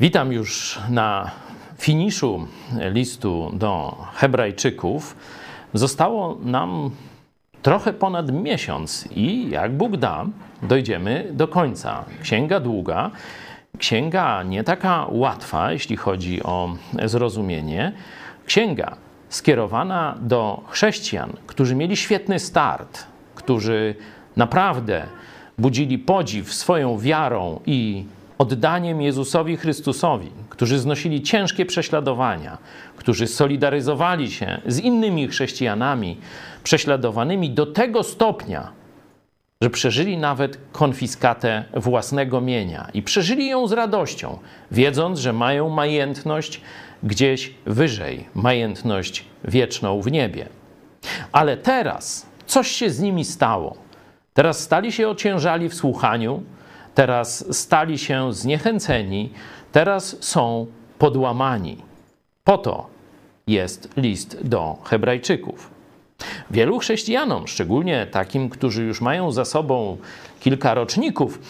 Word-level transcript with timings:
Witam 0.00 0.32
już 0.32 0.78
na 0.90 1.30
finiszu 1.78 2.46
listu 2.92 3.50
do 3.52 3.96
Hebrajczyków. 4.14 5.16
Zostało 5.74 6.38
nam 6.44 6.90
trochę 7.62 7.92
ponad 7.92 8.32
miesiąc 8.32 9.08
i 9.14 9.50
jak 9.50 9.76
Bóg 9.76 9.96
da, 9.96 10.26
dojdziemy 10.62 11.28
do 11.32 11.48
końca. 11.48 12.04
Księga 12.22 12.60
długa, 12.60 13.10
księga 13.78 14.42
nie 14.42 14.64
taka 14.64 15.06
łatwa, 15.10 15.72
jeśli 15.72 15.96
chodzi 15.96 16.42
o 16.42 16.74
zrozumienie. 17.04 17.92
Księga 18.46 18.96
skierowana 19.28 20.16
do 20.20 20.62
chrześcijan, 20.68 21.32
którzy 21.46 21.74
mieli 21.74 21.96
świetny 21.96 22.38
start, 22.38 23.06
którzy 23.34 23.94
naprawdę 24.36 25.06
budzili 25.58 25.98
podziw 25.98 26.54
swoją 26.54 26.98
wiarą 26.98 27.60
i 27.66 28.04
oddaniem 28.38 29.02
Jezusowi 29.02 29.56
Chrystusowi, 29.56 30.30
którzy 30.48 30.78
znosili 30.78 31.22
ciężkie 31.22 31.66
prześladowania, 31.66 32.58
którzy 32.96 33.26
solidaryzowali 33.26 34.30
się 34.30 34.60
z 34.66 34.78
innymi 34.78 35.28
chrześcijanami 35.28 36.16
prześladowanymi 36.62 37.50
do 37.50 37.66
tego 37.66 38.02
stopnia, 38.02 38.72
że 39.60 39.70
przeżyli 39.70 40.18
nawet 40.18 40.58
konfiskatę 40.72 41.64
własnego 41.74 42.40
mienia 42.40 42.88
i 42.94 43.02
przeżyli 43.02 43.48
ją 43.48 43.66
z 43.68 43.72
radością, 43.72 44.38
wiedząc, 44.70 45.18
że 45.18 45.32
mają 45.32 45.68
majętność 45.68 46.60
gdzieś 47.02 47.54
wyżej, 47.66 48.26
majętność 48.34 49.24
wieczną 49.44 50.00
w 50.00 50.12
niebie. 50.12 50.48
Ale 51.32 51.56
teraz 51.56 52.26
coś 52.46 52.68
się 52.68 52.90
z 52.90 53.00
nimi 53.00 53.24
stało. 53.24 53.76
Teraz 54.34 54.60
stali 54.60 54.92
się 54.92 55.08
ociężali 55.08 55.68
w 55.68 55.74
słuchaniu, 55.74 56.42
teraz 56.96 57.56
stali 57.56 57.98
się 57.98 58.32
zniechęceni, 58.32 59.30
teraz 59.72 60.16
są 60.20 60.66
podłamani. 60.98 61.76
Po 62.44 62.58
to 62.58 62.86
jest 63.46 63.88
list 63.96 64.38
do 64.44 64.76
Hebrajczyków. 64.84 65.70
Wielu 66.50 66.78
chrześcijanom, 66.78 67.46
szczególnie 67.46 68.06
takim, 68.06 68.48
którzy 68.48 68.84
już 68.84 69.00
mają 69.00 69.32
za 69.32 69.44
sobą 69.44 69.96
kilka 70.40 70.74
roczników, 70.74 71.40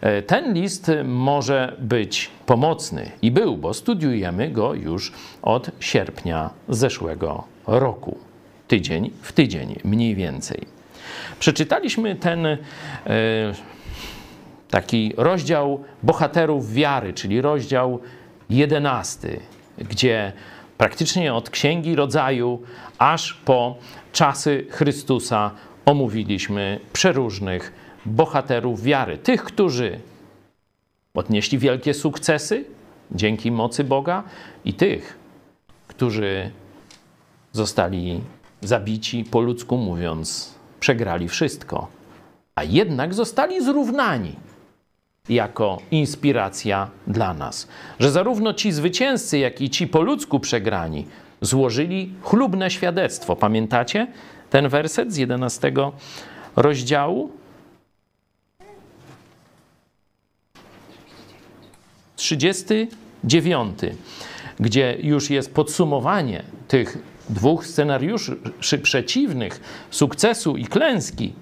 e, 0.00 0.22
ten 0.22 0.54
list 0.54 0.90
może 1.04 1.76
być 1.78 2.30
pomocny 2.46 3.10
i 3.22 3.30
był, 3.30 3.56
bo 3.56 3.74
studiujemy 3.74 4.50
go 4.50 4.74
już 4.74 5.12
od 5.42 5.70
sierpnia 5.80 6.50
zeszłego 6.68 7.44
roku. 7.66 8.18
Tydzień 8.68 9.10
w 9.22 9.32
tydzień, 9.32 9.80
mniej 9.84 10.14
więcej. 10.14 10.66
Przeczytaliśmy 11.38 12.16
ten 12.16 12.46
e, 12.46 12.58
taki 14.74 15.12
rozdział 15.16 15.84
bohaterów 16.02 16.72
wiary, 16.72 17.12
czyli 17.12 17.40
rozdział 17.40 18.00
jedenasty, 18.50 19.40
gdzie 19.78 20.32
praktycznie 20.78 21.34
od 21.34 21.50
Księgi 21.50 21.94
Rodzaju 21.94 22.62
aż 22.98 23.34
po 23.34 23.76
czasy 24.12 24.66
Chrystusa 24.70 25.50
omówiliśmy 25.86 26.80
przeróżnych 26.92 27.72
bohaterów 28.06 28.82
wiary. 28.82 29.18
Tych, 29.18 29.44
którzy 29.44 30.00
odnieśli 31.14 31.58
wielkie 31.58 31.94
sukcesy 31.94 32.64
dzięki 33.12 33.50
mocy 33.50 33.84
Boga 33.84 34.22
i 34.64 34.74
tych, 34.74 35.18
którzy 35.88 36.50
zostali 37.52 38.20
zabici, 38.60 39.24
po 39.24 39.40
ludzku 39.40 39.76
mówiąc, 39.76 40.54
przegrali 40.80 41.28
wszystko, 41.28 41.88
a 42.54 42.64
jednak 42.64 43.14
zostali 43.14 43.64
zrównani 43.64 44.36
jako 45.28 45.78
inspiracja 45.90 46.90
dla 47.06 47.34
nas. 47.34 47.68
Że 47.98 48.10
zarówno 48.10 48.54
ci 48.54 48.72
zwycięzcy, 48.72 49.38
jak 49.38 49.60
i 49.60 49.70
ci 49.70 49.86
po 49.86 50.02
ludzku 50.02 50.40
przegrani 50.40 51.06
złożyli 51.40 52.12
chlubne 52.22 52.70
świadectwo. 52.70 53.36
Pamiętacie 53.36 54.06
ten 54.50 54.68
werset 54.68 55.12
z 55.12 55.16
11 55.16 55.72
rozdziału? 56.56 57.30
39, 62.16 63.78
gdzie 64.60 64.96
już 65.02 65.30
jest 65.30 65.54
podsumowanie 65.54 66.42
tych 66.68 66.98
dwóch 67.28 67.66
scenariuszy 67.66 68.36
przeciwnych 68.82 69.60
sukcesu 69.90 70.56
i 70.56 70.64
klęski, 70.64 71.32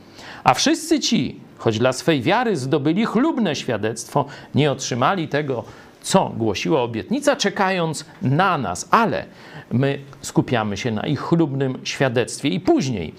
a 0.45 0.55
wszyscy 0.55 1.01
ci, 1.01 1.41
choć 1.63 1.79
dla 1.79 1.93
swej 1.93 2.23
wiary 2.23 2.57
zdobyli 2.57 3.05
chlubne 3.05 3.57
świadectwo, 3.57 4.25
nie 4.55 4.73
otrzymali 4.73 5.29
tego, 5.29 5.65
co 6.01 6.29
głosiła 6.37 6.83
obietnica, 6.83 7.37
czekając 7.37 8.05
na 8.23 8.59
nas, 8.59 8.89
ale 8.91 9.25
my 9.73 9.99
skupiamy 10.21 10.77
się 10.77 10.91
na 10.91 11.07
ich 11.07 11.21
chlubnym 11.21 11.79
świadectwie. 11.85 12.49
I 12.49 12.61
później 12.61 13.15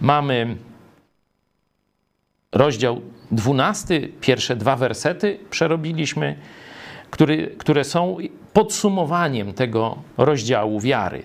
mamy 0.00 0.56
rozdział 2.52 3.00
12, 3.30 4.08
pierwsze 4.20 4.56
dwa 4.56 4.76
wersety 4.76 5.38
przerobiliśmy, 5.50 6.36
który, 7.10 7.54
które 7.58 7.84
są 7.84 8.16
podsumowaniem 8.52 9.52
tego 9.52 9.96
rozdziału 10.16 10.80
wiary. 10.80 11.22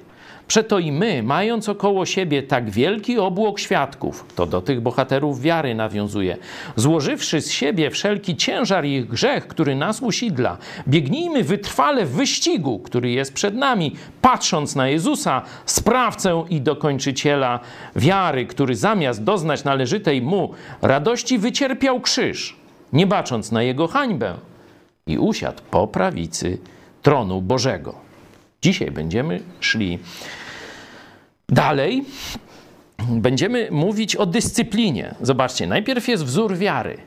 Przeto 0.52 0.80
i 0.80 0.92
my, 0.92 1.24
mając 1.24 1.70
około 1.70 2.06
siebie 2.06 2.44
tak 2.44 2.70
wielki 2.70 3.20
obłok 3.20 3.60
świadków, 3.60 4.26
to 4.36 4.46
do 4.46 4.62
tych 4.62 4.82
bohaterów 4.82 5.42
wiary 5.42 5.76
nawiązuje, 5.76 6.38
złożywszy 6.76 7.42
z 7.42 7.52
siebie 7.52 7.90
wszelki 7.90 8.36
ciężar 8.36 8.86
ich 8.86 9.08
grzech, 9.08 9.48
który 9.48 9.76
nas 9.76 10.02
usidla, 10.02 10.58
biegnijmy 10.88 11.44
wytrwale 11.44 12.06
w 12.06 12.12
wyścigu, 12.12 12.80
który 12.80 13.12
jest 13.12 13.34
przed 13.34 13.56
nami, 13.56 13.96
patrząc 14.22 14.76
na 14.76 14.88
Jezusa, 14.88 15.42
sprawcę 15.66 16.44
i 16.50 16.62
dokończyciela 16.62 17.60
wiary, 17.96 18.46
który 18.46 18.76
zamiast 18.76 19.24
doznać 19.24 19.64
należytej 19.64 20.22
mu 20.22 20.54
radości 20.82 21.38
wycierpiał 21.38 22.00
krzyż, 22.00 22.56
nie 22.94 23.08
bacząc 23.08 23.52
na 23.52 23.64
jego 23.64 23.88
hańbę 23.88 24.34
i 25.08 25.18
usiadł 25.18 25.62
po 25.72 25.88
prawicy 25.88 26.58
tronu 27.02 27.42
Bożego. 27.42 28.01
Dzisiaj 28.62 28.92
będziemy 28.92 29.42
szli 29.60 30.00
Dalej 31.52 32.06
będziemy 33.10 33.68
mówić 33.72 34.16
o 34.16 34.26
dyscyplinie. 34.26 35.16
Zobaczcie, 35.22 35.68
najpierw 35.68 36.08
jest 36.08 36.26
wzór 36.26 36.58
wiary, 36.58 36.98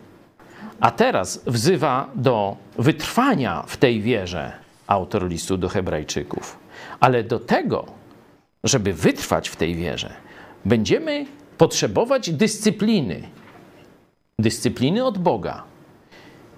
a 0.80 0.90
teraz 0.90 1.42
wzywa 1.46 2.10
do 2.14 2.56
wytrwania 2.78 3.62
w 3.66 3.76
tej 3.76 4.02
wierze 4.02 4.52
autor 4.86 5.28
listu 5.28 5.56
do 5.56 5.68
Hebrajczyków. 5.68 6.58
Ale 7.00 7.22
do 7.22 7.38
tego, 7.38 7.86
żeby 8.64 8.92
wytrwać 8.92 9.48
w 9.48 9.56
tej 9.56 9.74
wierze, 9.74 10.14
będziemy 10.64 11.26
potrzebować 11.58 12.30
dyscypliny. 12.30 13.22
Dyscypliny 14.38 15.04
od 15.04 15.18
Boga 15.18 15.62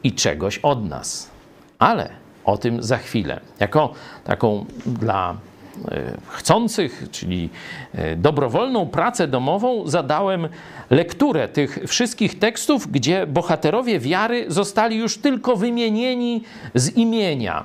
i 0.03 0.12
czegoś 0.12 0.59
od 0.59 0.88
nas. 0.88 1.31
Ale 1.79 2.11
o 2.47 2.59
tym 2.59 2.83
za 2.83 2.97
chwilę. 2.97 3.41
Jako 3.61 3.93
taką 4.25 4.65
dla 4.87 5.37
E, 5.85 6.17
chcących, 6.27 7.05
czyli 7.11 7.51
e, 7.95 8.17
dobrowolną 8.17 8.87
pracę 8.87 9.29
domową, 9.29 9.87
zadałem 9.87 10.49
lekturę 10.91 11.49
tych 11.49 11.79
wszystkich 11.87 12.39
tekstów, 12.39 12.93
gdzie 12.93 13.27
bohaterowie 13.27 14.01
wiary 14.01 14.45
zostali 14.49 14.97
już 14.97 15.19
tylko 15.19 15.57
wymienieni 15.57 16.43
z 16.75 16.97
imienia. 16.97 17.65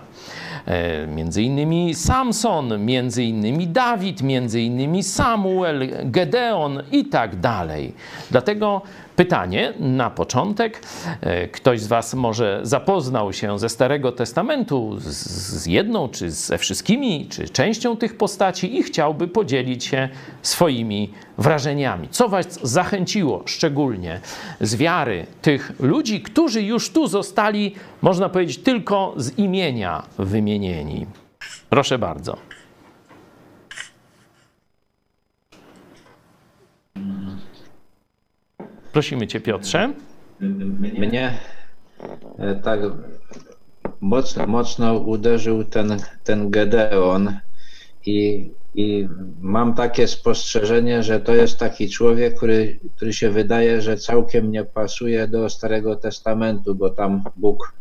E, 0.65 1.07
między 1.07 1.43
innymi 1.43 1.95
Samson, 1.95 2.85
między 2.85 3.23
innymi 3.23 3.67
Dawid, 3.67 4.21
między 4.21 4.61
innymi 4.61 5.03
Samuel, 5.03 5.89
Gedeon 6.05 6.83
i 6.91 7.05
tak 7.05 7.39
dalej. 7.39 7.93
Dlatego 8.31 8.81
Pytanie 9.21 9.73
na 9.79 10.09
początek. 10.09 10.81
E, 11.21 11.47
ktoś 11.47 11.81
z 11.81 11.87
Was 11.87 12.13
może 12.13 12.59
zapoznał 12.63 13.33
się 13.33 13.59
ze 13.59 13.69
Starego 13.69 14.11
Testamentu 14.11 14.97
z 14.99 15.65
jedną, 15.65 16.09
czy 16.09 16.31
ze 16.31 16.57
wszystkimi, 16.57 17.27
czy 17.29 17.49
częścią 17.49 17.97
tych 17.97 18.17
postaci 18.17 18.79
i 18.79 18.83
chciałby 18.83 19.27
podzielić 19.27 19.83
się 19.85 20.09
swoimi 20.41 21.13
wrażeniami. 21.41 22.09
Co 22.09 22.29
Was 22.29 22.59
zachęciło 22.63 23.43
szczególnie 23.45 24.21
z 24.61 24.75
wiary 24.75 25.25
tych 25.41 25.71
ludzi, 25.79 26.21
którzy 26.21 26.61
już 26.61 26.89
tu 26.89 27.07
zostali, 27.07 27.75
można 28.01 28.29
powiedzieć, 28.29 28.57
tylko 28.57 29.13
z 29.17 29.37
imienia 29.37 30.03
wymienieni? 30.17 31.07
Proszę 31.69 31.99
bardzo. 31.99 32.37
Prosimy 38.91 39.27
Cię, 39.27 39.39
Piotrze. 39.39 39.93
Mnie 40.79 41.37
e, 42.39 42.55
tak 42.55 42.79
mocno, 44.01 44.47
mocno 44.47 44.93
uderzył 44.93 45.63
ten, 45.63 45.99
ten 46.23 46.49
Gedeon 46.49 47.39
i, 48.05 48.49
i 48.75 49.07
mam 49.41 49.73
takie 49.73 50.07
spostrzeżenie, 50.07 51.03
że 51.03 51.19
to 51.19 51.35
jest 51.35 51.57
taki 51.57 51.89
człowiek, 51.89 52.35
który, 52.37 52.79
który 52.95 53.13
się 53.13 53.29
wydaje, 53.29 53.81
że 53.81 53.97
całkiem 53.97 54.51
nie 54.51 54.63
pasuje 54.63 55.27
do 55.27 55.49
Starego 55.49 55.95
Testamentu, 55.95 56.75
bo 56.75 56.89
tam 56.89 57.23
Bóg 57.37 57.73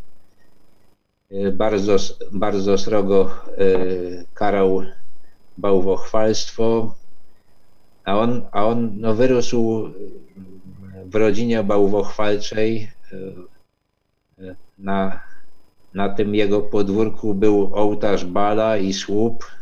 bardzo, 1.53 1.97
bardzo 2.33 2.79
srogo 2.79 3.31
karał 4.35 4.83
bałwochwalstwo, 5.59 6.95
a 8.05 8.19
on, 8.19 8.43
a 8.53 8.67
on 8.67 8.93
no, 8.97 9.15
wyrósł 9.15 9.91
w 11.05 11.15
rodzinie 11.15 11.63
bałwochwalczej. 11.63 12.91
Na, 14.79 15.21
na 15.95 16.09
tym 16.09 16.35
jego 16.35 16.61
podwórku 16.61 17.35
był 17.35 17.75
ołtarz 17.75 18.25
Bala 18.25 18.77
i 18.77 18.93
słup. 18.93 19.60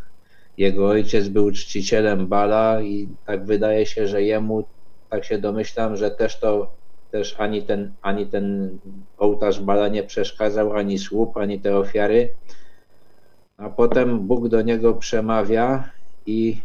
Jego 0.58 0.88
ojciec 0.88 1.28
był 1.28 1.50
czcicielem 1.50 2.26
Bala 2.26 2.82
i 2.82 3.08
tak 3.26 3.44
wydaje 3.44 3.86
się, 3.86 4.08
że 4.08 4.22
jemu, 4.22 4.64
tak 5.10 5.24
się 5.24 5.38
domyślam, 5.38 5.96
że 5.96 6.10
też 6.10 6.40
to 6.40 6.70
też 7.10 7.34
ani 7.38 7.62
ten, 7.62 7.92
ani 8.02 8.26
ten 8.26 8.78
ołtarz 9.18 9.60
Bala 9.60 9.88
nie 9.88 10.02
przeszkadzał, 10.02 10.72
ani 10.72 10.98
słup, 10.98 11.36
ani 11.36 11.60
te 11.60 11.76
ofiary. 11.76 12.34
A 13.56 13.70
potem 13.70 14.18
Bóg 14.26 14.48
do 14.48 14.62
niego 14.62 14.94
przemawia 14.94 15.90
i, 16.26 16.60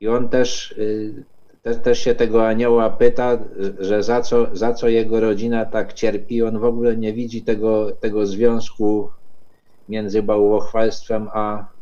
i 0.00 0.08
on 0.08 0.28
też, 0.28 0.72
y, 0.72 1.24
te, 1.62 1.74
też 1.74 1.98
się 1.98 2.14
tego 2.14 2.48
anioła 2.48 2.90
pyta, 2.90 3.38
że 3.78 4.02
za 4.02 4.20
co, 4.20 4.56
za 4.56 4.72
co 4.72 4.88
jego 4.88 5.20
rodzina 5.20 5.64
tak 5.64 5.92
cierpi. 5.92 6.42
On 6.42 6.58
w 6.58 6.64
ogóle 6.64 6.96
nie 6.96 7.12
widzi 7.12 7.42
tego, 7.42 7.92
tego 7.92 8.26
związku 8.26 9.10
między 9.88 10.22
bałwochwalstwem 10.22 11.28
a, 11.32 11.77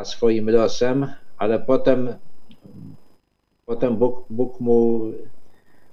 a 0.00 0.04
swoim 0.04 0.50
losem, 0.50 1.06
ale 1.38 1.58
potem, 1.58 2.16
potem 3.66 3.96
Bóg, 3.96 4.24
Bóg 4.30 4.60
mu 4.60 5.12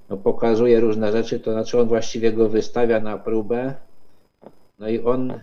no, 0.09 0.17
pokazuje 0.17 0.79
różne 0.79 1.11
rzeczy, 1.11 1.39
to 1.39 1.51
znaczy 1.51 1.79
on 1.79 1.87
właściwie 1.87 2.33
go 2.33 2.49
wystawia 2.49 2.99
na 2.99 3.17
próbę. 3.17 3.73
No 4.79 4.89
i 4.89 4.99
on 4.99 5.39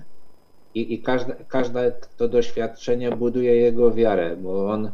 i, 0.75 0.95
i 0.95 1.03
każde, 1.03 1.35
każde 1.49 1.93
to 2.17 2.29
doświadczenie 2.29 3.11
buduje 3.11 3.57
jego 3.57 3.93
wiarę, 3.93 4.37
bo 4.37 4.71
on 4.71 4.91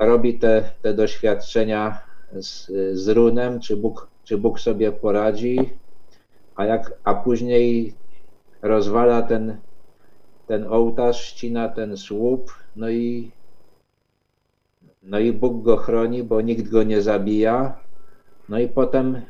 robi 0.00 0.38
te, 0.38 0.70
te 0.82 0.94
doświadczenia 0.94 1.98
z, 2.32 2.66
z 2.98 3.08
runem, 3.08 3.60
czy 3.60 3.76
Bóg, 3.76 4.08
czy 4.24 4.38
Bóg 4.38 4.60
sobie 4.60 4.92
poradzi, 4.92 5.70
a, 6.56 6.64
jak, 6.64 6.92
a 7.04 7.14
później 7.14 7.94
rozwala 8.62 9.22
ten, 9.22 9.56
ten 10.48 10.66
ołtarz, 10.72 11.24
ścina 11.24 11.68
ten 11.68 11.96
słup, 11.96 12.54
no 12.76 12.90
i, 12.90 13.30
no 15.02 15.18
i 15.18 15.32
Bóg 15.32 15.62
go 15.62 15.76
chroni, 15.76 16.22
bo 16.22 16.40
nikt 16.40 16.68
go 16.68 16.82
nie 16.82 17.02
zabija. 17.02 17.78
No 18.48 18.58
i 18.58 18.68
potem 18.68 19.22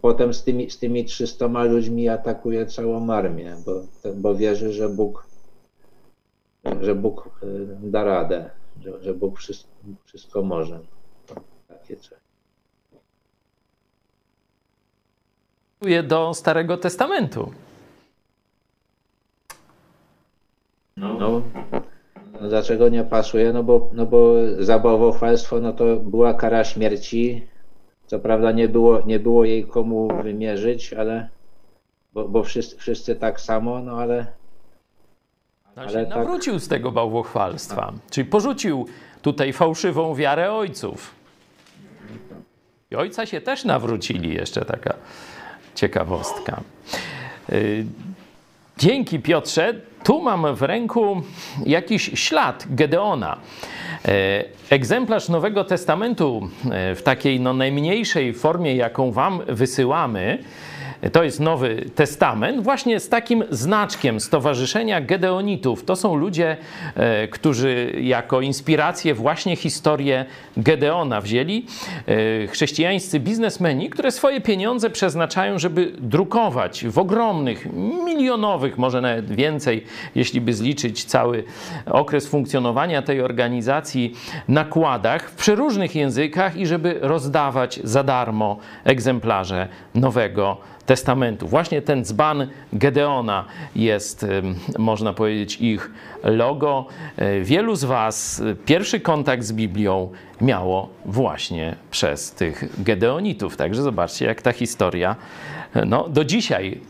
potem 0.00 0.34
z 0.34 0.44
tymi, 0.44 0.70
z 0.70 0.78
tymi 0.78 1.04
300 1.04 1.46
ludźmi 1.64 2.08
atakuje 2.08 2.66
całą 2.66 3.10
armię, 3.10 3.56
bo, 3.66 3.82
bo 4.14 4.34
wierzy, 4.34 4.72
że 4.72 4.88
Bóg, 4.88 5.26
że 6.80 6.94
Bóg 6.94 7.30
y, 7.42 7.90
da 7.90 8.04
radę, 8.04 8.50
że, 8.80 9.02
że 9.02 9.14
Bóg 9.14 9.38
wszystko, 9.38 9.70
wszystko 10.04 10.42
może. 10.42 10.80
Takie 11.68 11.96
coś. 11.96 12.18
Do 16.08 16.34
Starego 16.34 16.76
Testamentu. 16.76 17.52
No. 21.02 21.42
no, 22.40 22.48
dlaczego 22.48 22.88
nie 22.88 23.04
pasuje? 23.04 23.52
No 23.52 23.62
bo, 23.62 23.90
no 23.92 24.06
bo 24.06 24.34
za 24.58 24.78
bałwochwalstwo 24.78 25.60
no 25.60 25.72
to 25.72 25.96
była 25.96 26.34
kara 26.34 26.64
śmierci, 26.64 27.46
co 28.06 28.18
prawda 28.18 28.52
nie 28.52 28.68
było, 28.68 29.02
nie 29.06 29.20
było 29.20 29.44
jej 29.44 29.66
komu 29.66 30.22
wymierzyć, 30.22 30.92
ale 30.92 31.28
bo, 32.12 32.28
bo 32.28 32.42
wszyscy, 32.42 32.76
wszyscy 32.76 33.16
tak 33.16 33.40
samo, 33.40 33.80
no 33.80 33.92
ale. 33.92 34.26
No 35.76 35.82
ale 35.82 36.06
tak... 36.06 36.16
nawrócił 36.16 36.58
z 36.58 36.68
tego 36.68 36.92
bałwochwalstwa. 36.92 37.92
Czyli 38.10 38.30
porzucił 38.30 38.86
tutaj 39.22 39.52
fałszywą 39.52 40.14
wiarę 40.14 40.52
ojców. 40.52 41.14
I 42.90 42.96
ojca 42.96 43.26
się 43.26 43.40
też 43.40 43.64
nawrócili, 43.64 44.34
jeszcze 44.34 44.64
taka 44.64 44.94
ciekawostka. 45.74 46.60
Dzięki 48.78 49.20
Piotrze. 49.20 49.74
Tu 50.04 50.22
mam 50.22 50.54
w 50.54 50.62
ręku 50.62 51.22
jakiś 51.66 52.10
ślad 52.14 52.66
Gedeona. 52.70 53.36
E, 54.04 54.44
egzemplarz 54.70 55.28
Nowego 55.28 55.64
Testamentu 55.64 56.48
e, 56.70 56.94
w 56.94 57.02
takiej 57.02 57.40
no, 57.40 57.52
najmniejszej 57.52 58.34
formie, 58.34 58.76
jaką 58.76 59.12
Wam 59.12 59.40
wysyłamy, 59.48 60.38
to 61.10 61.22
jest 61.24 61.40
Nowy 61.40 61.84
Testament, 61.94 62.62
właśnie 62.62 63.00
z 63.00 63.08
takim 63.08 63.44
znaczkiem 63.50 64.20
Stowarzyszenia 64.20 65.00
Gedeonitów. 65.00 65.84
To 65.84 65.96
są 65.96 66.14
ludzie, 66.14 66.56
e, 66.94 67.28
którzy 67.28 67.92
jako 68.00 68.40
inspirację 68.40 69.14
właśnie 69.14 69.56
historię 69.56 70.24
Gedeona 70.56 71.20
wzięli. 71.20 71.66
E, 72.42 72.46
chrześcijańscy 72.46 73.20
biznesmeni, 73.20 73.90
które 73.90 74.10
swoje 74.10 74.40
pieniądze 74.40 74.90
przeznaczają, 74.90 75.58
żeby 75.58 75.92
drukować 75.98 76.84
w 76.86 76.98
ogromnych, 76.98 77.68
milionowych, 78.04 78.78
może 78.78 79.00
nawet 79.00 79.32
więcej, 79.32 79.84
jeśli 80.14 80.40
by 80.40 80.54
zliczyć 80.54 81.04
cały 81.04 81.44
okres 81.86 82.26
funkcjonowania 82.26 83.02
tej 83.02 83.20
organizacji, 83.20 84.14
nakładach 84.48 85.30
w 85.30 85.34
przeróżnych 85.34 85.94
językach 85.94 86.56
i 86.56 86.66
żeby 86.66 86.98
rozdawać 87.00 87.80
za 87.84 88.02
darmo 88.02 88.56
egzemplarze 88.84 89.68
Nowego 89.94 90.72
Testamentu. 90.86 91.48
Właśnie 91.48 91.82
ten 91.82 92.04
dzban 92.04 92.46
Gedeona 92.72 93.44
jest, 93.76 94.26
można 94.78 95.12
powiedzieć, 95.12 95.56
ich 95.60 95.90
logo. 96.22 96.86
E, 97.16 97.40
wielu 97.40 97.76
z 97.76 97.84
Was 97.84 98.40
e, 98.40 98.54
pierwszy 98.54 99.00
kontakt 99.00 99.42
z 99.42 99.52
Biblią 99.52 100.10
miało 100.40 100.88
właśnie 101.04 101.76
przez 101.90 102.32
tych 102.32 102.82
Gedeonitów. 102.82 103.56
Także 103.56 103.82
zobaczcie, 103.82 104.26
jak 104.26 104.42
ta 104.42 104.52
historia 104.52 105.16
e, 105.74 105.84
no, 105.84 106.08
do 106.08 106.24
dzisiaj 106.24 106.80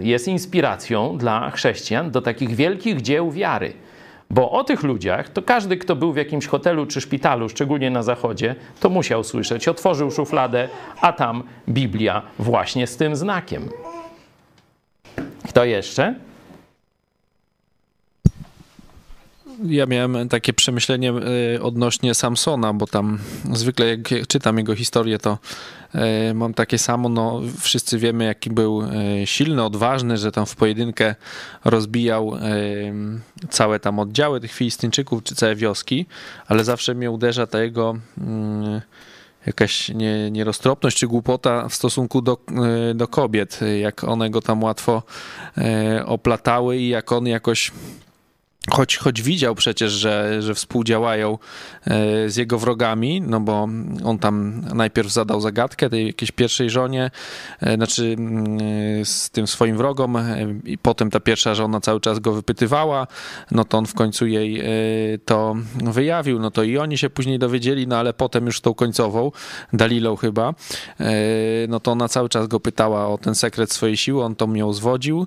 jest 0.00 0.28
inspiracją 0.28 1.18
dla 1.18 1.50
chrześcijan 1.50 2.10
do 2.10 2.22
takich 2.22 2.54
wielkich 2.54 3.02
dzieł 3.02 3.30
wiary. 3.30 3.72
Bo 4.30 4.50
o 4.50 4.64
tych 4.64 4.82
ludziach 4.82 5.28
to 5.28 5.42
każdy, 5.42 5.76
kto 5.76 5.96
był 5.96 6.12
w 6.12 6.16
jakimś 6.16 6.46
hotelu 6.46 6.86
czy 6.86 7.00
szpitalu, 7.00 7.48
szczególnie 7.48 7.90
na 7.90 8.02
zachodzie, 8.02 8.54
to 8.80 8.88
musiał 8.88 9.24
słyszeć. 9.24 9.68
Otworzył 9.68 10.10
szufladę, 10.10 10.68
a 11.00 11.12
tam 11.12 11.42
Biblia 11.68 12.22
właśnie 12.38 12.86
z 12.86 12.96
tym 12.96 13.16
znakiem. 13.16 13.68
Kto 15.48 15.64
jeszcze? 15.64 16.14
ja 19.64 19.86
miałem 19.86 20.28
takie 20.28 20.52
przemyślenie 20.52 21.12
e, 21.54 21.62
odnośnie 21.62 22.14
Samsona, 22.14 22.72
bo 22.74 22.86
tam 22.86 23.18
zwykle 23.52 23.86
jak 23.86 24.28
czytam 24.28 24.58
jego 24.58 24.74
historię, 24.74 25.18
to 25.18 25.38
mam 26.34 26.54
takie 26.54 26.78
samo, 26.78 27.08
no 27.08 27.40
wszyscy 27.60 27.98
wiemy 27.98 28.24
jaki 28.24 28.50
był 28.50 28.82
e, 28.82 29.26
silny, 29.26 29.64
odważny, 29.64 30.16
że 30.16 30.32
tam 30.32 30.46
w 30.46 30.56
pojedynkę 30.56 31.14
rozbijał 31.64 32.32
całe 33.50 33.80
tam 33.80 33.98
oddziały 33.98 34.40
tych 34.40 34.52
Filistyńczyków, 34.52 35.22
czy 35.22 35.34
całe 35.34 35.56
wioski, 35.56 36.06
ale 36.46 36.64
zawsze 36.64 36.94
mnie 36.94 37.10
uderza 37.10 37.46
ta 37.46 37.62
jego 37.62 37.96
mm, 38.18 38.80
jakaś 39.46 39.88
nie, 39.88 40.30
nieroztropność 40.30 40.98
czy 40.98 41.06
głupota 41.06 41.68
w 41.68 41.74
stosunku 41.74 42.22
do, 42.22 42.38
do 42.94 43.08
kobiet, 43.08 43.60
jak 43.80 44.04
one 44.04 44.30
go 44.30 44.42
tam 44.42 44.62
łatwo 44.62 45.02
oplatały 46.06 46.76
i 46.76 46.88
jak 46.88 47.12
on 47.12 47.26
jakoś 47.26 47.72
Choć, 48.70 48.96
choć 48.96 49.22
widział 49.22 49.54
przecież, 49.54 49.92
że, 49.92 50.42
że 50.42 50.54
współdziałają 50.54 51.38
e, 51.86 52.30
z 52.30 52.36
jego 52.36 52.58
wrogami, 52.58 53.20
no 53.20 53.40
bo 53.40 53.68
on 54.04 54.18
tam 54.18 54.62
najpierw 54.74 55.12
zadał 55.12 55.40
zagadkę 55.40 55.90
tej 55.90 56.06
jakiejś 56.06 56.30
pierwszej 56.30 56.70
żonie, 56.70 57.10
e, 57.60 57.74
znaczy 57.74 58.16
mm, 58.18 59.04
z 59.04 59.30
tym 59.30 59.46
swoim 59.46 59.76
wrogom 59.76 60.16
e, 60.16 60.36
i 60.64 60.78
potem 60.78 61.10
ta 61.10 61.20
pierwsza 61.20 61.54
żona 61.54 61.80
cały 61.80 62.00
czas 62.00 62.18
go 62.18 62.32
wypytywała, 62.32 63.06
no 63.50 63.64
to 63.64 63.78
on 63.78 63.86
w 63.86 63.94
końcu 63.94 64.26
jej 64.26 64.62
to 65.24 65.56
wyjawił, 65.74 66.38
no 66.38 66.50
to 66.50 66.62
i 66.62 66.78
oni 66.78 66.98
się 66.98 67.10
później 67.10 67.38
dowiedzieli, 67.38 67.86
no 67.86 67.96
ale 67.96 68.12
potem 68.12 68.46
już 68.46 68.60
tą 68.60 68.74
końcową, 68.74 69.32
Dalilą 69.72 70.16
chyba, 70.16 70.54
no 71.68 71.80
to 71.80 71.92
ona 71.92 72.08
cały 72.08 72.28
czas 72.28 72.46
go 72.46 72.60
pytała 72.60 73.08
o 73.08 73.18
ten 73.18 73.34
sekret 73.34 73.72
swojej 73.72 73.96
siły, 73.96 74.24
on 74.24 74.36
to 74.36 74.48
ją 74.54 74.72
zwodził, 74.72 75.26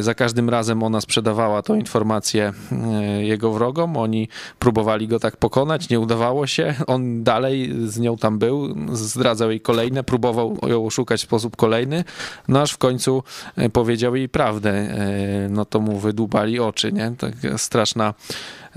za 0.00 0.14
każdym 0.14 0.50
razem 0.50 0.82
ona 0.82 1.00
sprzedawała 1.00 1.62
tą 1.62 1.74
informację 1.74 2.41
E, 2.42 3.24
jego 3.24 3.52
wrogom. 3.52 3.96
Oni 3.96 4.28
próbowali 4.58 5.08
go 5.08 5.20
tak 5.20 5.36
pokonać, 5.36 5.88
nie 5.88 6.00
udawało 6.00 6.46
się. 6.46 6.74
On 6.86 7.24
dalej 7.24 7.72
z 7.86 7.98
nią 7.98 8.16
tam 8.16 8.38
był, 8.38 8.74
zdradzał 8.92 9.50
jej 9.50 9.60
kolejne, 9.60 10.04
próbował 10.04 10.56
ją 10.66 10.86
oszukać 10.86 11.20
w 11.20 11.24
sposób 11.24 11.56
kolejny, 11.56 12.04
no 12.48 12.62
aż 12.62 12.72
w 12.72 12.78
końcu 12.78 13.22
e, 13.56 13.68
powiedział 13.70 14.16
jej 14.16 14.28
prawdę. 14.28 14.70
E, 14.70 15.48
no 15.50 15.64
to 15.64 15.80
mu 15.80 15.98
wydłubali 15.98 16.60
oczy, 16.60 16.92
nie? 16.92 17.12
Tak 17.18 17.34
straszna 17.56 18.14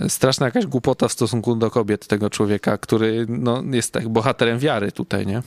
straszna 0.07 0.45
jakaś 0.45 0.65
głupota 0.65 1.07
w 1.07 1.11
stosunku 1.11 1.55
do 1.55 1.71
kobiet 1.71 2.07
tego 2.07 2.29
człowieka, 2.29 2.77
który 2.77 3.25
no, 3.29 3.63
jest 3.71 3.93
tak 3.93 4.09
bohaterem 4.09 4.59
wiary 4.59 4.91
tutaj, 4.91 5.27
nie? 5.27 5.41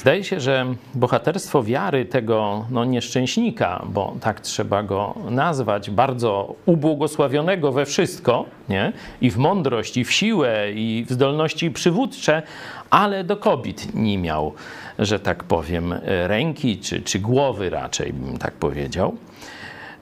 Zdaje 0.00 0.24
się, 0.24 0.40
że 0.40 0.66
bohaterstwo 0.94 1.62
wiary 1.62 2.04
tego 2.04 2.66
no, 2.70 2.84
nieszczęśnika, 2.84 3.86
bo 3.88 4.16
tak 4.20 4.40
trzeba 4.40 4.82
go 4.82 5.14
nazwać, 5.30 5.90
bardzo 5.90 6.54
ubłogosławionego 6.66 7.72
we 7.72 7.86
wszystko, 7.86 8.44
nie? 8.68 8.92
i 9.20 9.30
w 9.30 9.36
mądrość, 9.36 9.96
i 9.96 10.04
w 10.04 10.12
siłę, 10.12 10.72
i 10.72 11.04
w 11.08 11.12
zdolności 11.12 11.70
przywódcze, 11.70 12.42
ale 12.90 13.24
do 13.24 13.36
kobiet 13.36 13.94
nie 13.94 14.18
miał, 14.18 14.52
że 14.98 15.18
tak 15.18 15.44
powiem, 15.44 15.94
ręki 16.04 16.78
czy, 16.78 17.02
czy 17.02 17.18
głowy 17.18 17.70
raczej, 17.70 18.12
bym 18.12 18.38
tak 18.38 18.54
powiedział. 18.54 19.16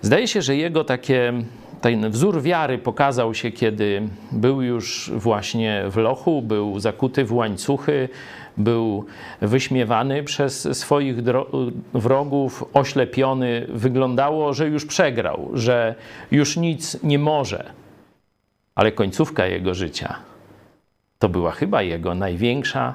Zdaje 0.02 0.28
się, 0.28 0.43
że 0.43 0.57
jego 0.57 0.85
takie 0.85 1.33
ten 1.80 2.11
wzór 2.11 2.42
wiary 2.42 2.78
pokazał 2.78 3.35
się, 3.35 3.50
kiedy 3.50 4.08
był 4.32 4.62
już 4.62 5.11
właśnie 5.14 5.85
w 5.90 5.97
lochu, 5.97 6.42
był 6.42 6.80
zakuty 6.80 7.25
w 7.25 7.32
łańcuchy, 7.32 8.08
był 8.56 9.04
wyśmiewany 9.40 10.23
przez 10.23 10.78
swoich 10.78 11.16
wrogów, 11.94 12.64
oślepiony. 12.75 13.66
Wyglądało, 13.68 14.54
że 14.54 14.68
już 14.68 14.87
przegrał, 14.87 15.50
że 15.52 15.94
już 16.30 16.56
nic 16.56 17.02
nie 17.02 17.18
może. 17.18 17.70
Ale 18.75 18.92
końcówka 18.92 19.47
jego 19.47 19.75
życia 19.75 20.16
to 21.18 21.28
była 21.28 21.50
chyba 21.50 21.82
jego 21.82 22.14
największa 22.14 22.94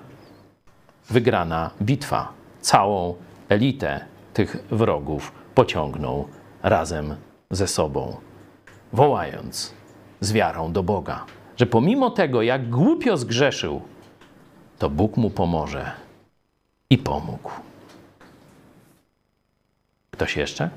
wygrana 1.10 1.70
bitwa. 1.82 2.34
Całą 2.62 3.16
elitę 3.50 4.06
tych 4.34 4.66
wrogów 4.72 5.32
pociągnął 5.56 6.28
razem 6.64 7.16
ze 7.52 7.68
sobą, 7.68 8.16
wołając 8.94 9.74
z 10.20 10.32
wiarą 10.32 10.72
do 10.72 10.84
Boga, 10.84 11.26
że 11.58 11.66
pomimo 11.66 12.10
tego, 12.10 12.42
jak 12.42 12.70
głupio 12.70 13.18
zgrzeszył, 13.18 13.82
to 14.80 14.90
Bóg 14.90 15.18
mu 15.18 15.30
pomoże 15.30 15.92
i 16.90 16.98
pomógł. 16.98 17.52
Ktoś 20.12 20.38
jeszcze? 20.38 20.70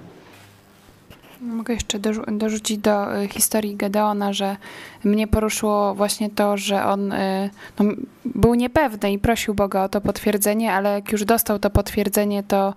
Mogę 1.40 1.75
jeszcze 1.75 1.99
dorzucić 2.28 2.78
do 2.78 3.23
y, 3.23 3.28
historii 3.28 3.76
Gedeona, 3.76 4.32
że 4.32 4.56
mnie 5.04 5.26
poruszyło 5.26 5.94
właśnie 5.94 6.30
to, 6.30 6.56
że 6.56 6.85
on 6.85 7.12
y, 7.12 7.50
no, 7.78 7.85
był 8.25 8.54
niepewny 8.54 9.12
i 9.12 9.18
prosił 9.18 9.54
Boga 9.54 9.82
o 9.82 9.88
to 9.88 10.00
potwierdzenie, 10.00 10.73
ale 10.73 10.92
jak 10.92 11.12
już 11.12 11.25
dostał 11.25 11.58
to 11.58 11.70
potwierdzenie, 11.70 12.42
to, 12.42 12.75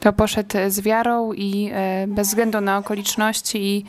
to 0.00 0.12
poszedł 0.12 0.56
z 0.68 0.80
wiarą 0.80 1.32
i 1.32 1.70
y, 2.04 2.06
bez 2.06 2.28
względu 2.28 2.60
na 2.60 2.78
okoliczności 2.78 3.64
i 3.64 3.84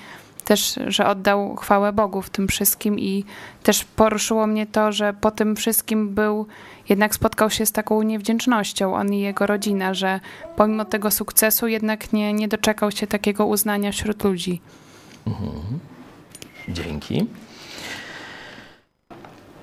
też, 0.45 0.79
że 0.88 1.07
oddał 1.07 1.55
chwałę 1.55 1.93
Bogu 1.93 2.21
w 2.21 2.29
tym 2.29 2.47
wszystkim 2.47 3.00
i 3.00 3.25
też 3.63 3.83
poruszyło 3.83 4.47
mnie 4.47 4.67
to, 4.67 4.91
że 4.91 5.13
po 5.13 5.31
tym 5.31 5.55
wszystkim 5.55 6.09
był, 6.09 6.47
jednak 6.89 7.15
spotkał 7.15 7.50
się 7.50 7.65
z 7.65 7.71
taką 7.71 8.01
niewdzięcznością, 8.01 8.95
on 8.95 9.13
i 9.13 9.19
jego 9.19 9.47
rodzina, 9.47 9.93
że 9.93 10.19
pomimo 10.55 10.85
tego 10.85 11.12
sukcesu 11.12 11.67
jednak 11.67 12.13
nie, 12.13 12.33
nie 12.33 12.47
doczekał 12.47 12.91
się 12.91 13.07
takiego 13.07 13.45
uznania 13.45 13.91
wśród 13.91 14.23
ludzi. 14.23 14.62
Mhm. 15.27 15.79
Dzięki. 16.69 17.25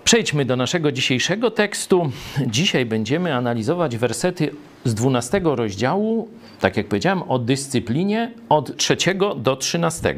Przejdźmy 0.04 0.44
do 0.44 0.56
naszego 0.56 0.92
dzisiejszego 0.92 1.50
tekstu. 1.50 2.10
Dzisiaj 2.46 2.86
będziemy 2.86 3.34
analizować 3.34 3.96
wersety 3.96 4.50
z 4.84 4.94
12 4.94 5.40
rozdziału, 5.44 6.28
tak 6.60 6.76
jak 6.76 6.86
powiedziałem, 6.86 7.22
o 7.22 7.38
dyscyplinie 7.38 8.32
od 8.48 8.76
3 8.76 8.96
do 9.36 9.56
13. 9.56 10.16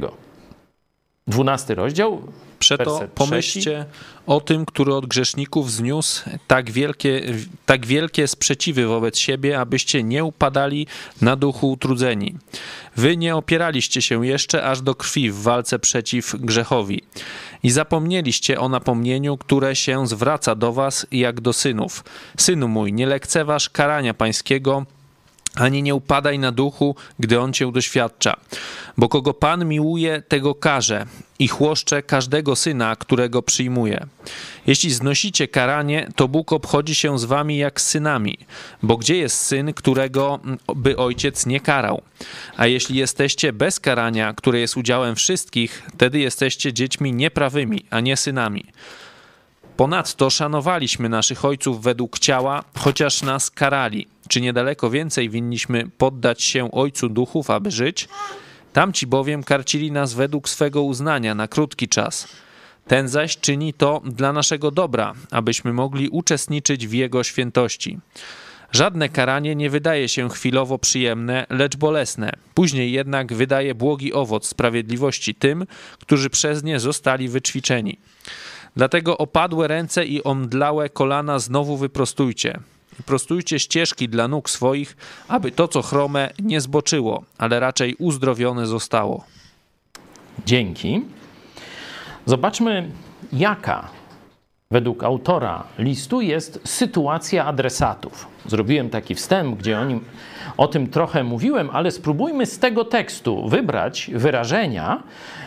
12 1.27 1.75
rozdział. 1.75 2.23
Przeto 2.59 3.01
pomyślcie 3.15 3.85
o 4.27 4.41
tym, 4.41 4.67
który 4.67 4.95
od 4.95 5.07
grzeszników 5.07 5.73
zniósł 5.73 6.31
tak 6.47 6.71
wielkie, 6.71 7.23
tak 7.67 7.87
wielkie 7.87 8.29
sprzeciwy 8.29 8.87
wobec 8.87 9.19
siebie, 9.19 9.61
abyście 9.61 10.03
nie 10.03 10.25
upadali 10.25 10.87
na 11.21 11.37
duchu 11.37 11.71
utrudzeni. 11.71 12.35
Wy 12.97 13.17
nie 13.17 13.37
opieraliście 13.37 14.03
się 14.03 14.27
jeszcze 14.27 14.65
aż 14.65 14.81
do 14.81 14.95
krwi 14.95 15.31
w 15.31 15.43
walce 15.43 15.79
przeciw 15.79 16.35
grzechowi 16.39 17.03
i 17.63 17.71
zapomnieliście 17.71 18.61
o 18.61 18.69
napomnieniu, 18.69 19.37
które 19.37 19.77
się 19.77 20.07
zwraca 20.07 20.55
do 20.55 20.73
was 20.73 21.07
jak 21.13 21.41
do 21.41 21.53
synów. 21.53 22.05
Synu 22.37 22.69
mój, 22.69 22.93
nie 22.93 23.07
lekceważ 23.07 23.71
karania 23.71 24.15
pańskiego, 24.15 24.87
ani 25.57 25.83
nie 25.83 25.95
upadaj 25.95 26.39
na 26.39 26.53
duchu, 26.53 26.97
gdy 27.19 27.41
on 27.41 27.53
cię 27.53 27.73
doświadcza. 27.73 28.37
Bo 28.97 29.09
kogo 29.09 29.35
Pan 29.35 29.65
miłuje, 29.65 30.23
tego 30.29 30.55
karze 30.55 31.07
i 31.39 31.49
chłoszcze 31.49 32.03
każdego 32.03 32.57
syna, 32.57 32.97
którego 32.97 33.43
przyjmuje. 33.43 34.07
Jeśli 34.67 34.91
znosicie 34.91 35.49
karanie, 35.49 36.09
to 36.17 36.29
Bóg 36.29 36.53
obchodzi 36.53 36.95
się 36.95 37.19
z 37.19 37.25
wami 37.25 37.57
jak 37.57 37.81
z 37.81 37.89
synami, 37.89 38.39
bo 38.83 38.97
gdzie 38.97 39.17
jest 39.17 39.41
syn, 39.41 39.73
którego 39.75 40.41
by 40.77 40.97
ojciec 40.97 41.47
nie 41.47 41.61
karał? 41.61 42.03
A 42.57 42.67
jeśli 42.67 42.97
jesteście 42.97 43.53
bez 43.53 43.81
karania, 43.81 44.35
które 44.35 44.61
jest 44.61 44.77
udziałem 44.77 45.17
wszystkich, 45.17 45.83
wtedy 45.95 46.19
jesteście 46.19 46.73
dziećmi 46.73 47.13
nieprawymi, 47.13 47.85
a 47.91 48.01
nie 48.01 48.17
synami. 48.17 48.65
Ponadto 49.77 50.31
szanowaliśmy 50.31 51.09
naszych 51.09 51.45
ojców 51.45 51.83
według 51.83 52.19
ciała, 52.19 52.65
chociaż 52.79 53.23
nas 53.23 53.51
karali. 53.51 54.12
Czy 54.33 54.41
niedaleko 54.41 54.91
więcej 54.91 55.31
winniśmy 55.31 55.91
poddać 55.99 56.43
się 56.43 56.71
Ojcu 56.71 57.09
Duchów, 57.09 57.51
aby 57.51 57.71
żyć? 57.71 58.09
Tamci 58.73 59.07
bowiem 59.07 59.43
karcili 59.43 59.93
nas 59.93 60.15
według 60.15 60.49
swego 60.49 60.83
uznania 60.83 61.35
na 61.35 61.49
krótki 61.49 61.89
czas. 61.89 62.29
Ten 62.87 63.09
zaś 63.09 63.37
czyni 63.37 63.75
to 63.75 64.03
dla 64.05 64.33
naszego 64.33 64.71
dobra, 64.71 65.15
abyśmy 65.31 65.73
mogli 65.73 66.09
uczestniczyć 66.09 66.87
w 66.87 66.93
Jego 66.93 67.25
świętości. 67.25 67.99
Żadne 68.71 69.09
karanie 69.09 69.55
nie 69.55 69.71
wydaje 69.71 70.09
się 70.09 70.31
chwilowo 70.31 70.79
przyjemne, 70.79 71.47
lecz 71.51 71.77
bolesne. 71.77 72.33
Później 72.55 72.93
jednak 72.93 73.35
wydaje 73.35 73.75
błogi 73.75 74.13
owoc 74.13 74.47
sprawiedliwości 74.47 75.35
tym, 75.35 75.67
którzy 76.01 76.31
przez 76.31 76.63
nie 76.63 76.81
zostali 76.81 77.29
wyćwiczeni. 77.29 77.99
Dlatego 78.77 79.19
opadłe 79.19 79.69
ręce 79.69 80.05
i 80.05 80.23
omdlałe 80.23 80.89
kolana 80.89 81.39
znowu 81.39 81.77
wyprostujcie. 81.77 82.61
Prostujcie 83.07 83.59
ścieżki 83.59 84.09
dla 84.09 84.29
nóg 84.29 84.51
swoich, 84.51 84.97
aby 85.29 85.53
to, 85.53 85.69
co 85.69 85.83
chrome, 85.83 86.31
nie 86.43 86.61
zboczyło, 86.61 87.25
ale 87.39 87.61
raczej 87.61 87.95
uzdrowione 87.99 88.67
zostało. 88.67 89.25
Dzięki. 90.47 91.01
Zobaczmy, 92.27 92.91
jaka 93.33 93.89
według 94.71 95.05
autora 95.05 95.65
listu 95.79 96.21
jest 96.21 96.61
sytuacja 96.65 97.45
adresatów. 97.45 98.27
Zrobiłem 98.47 98.91
taki 98.91 99.15
wstęp, 99.15 99.59
gdzie 99.59 99.81
o, 99.81 99.85
nim, 99.85 100.05
o 100.57 100.69
tym 100.69 100.87
trochę 100.87 101.25
mówiłem, 101.25 101.71
ale 101.73 101.91
spróbujmy 101.91 102.47
z 102.47 102.59
tego 102.59 102.85
tekstu 102.85 103.49
wybrać 103.49 104.11
wyrażenia 104.15 105.03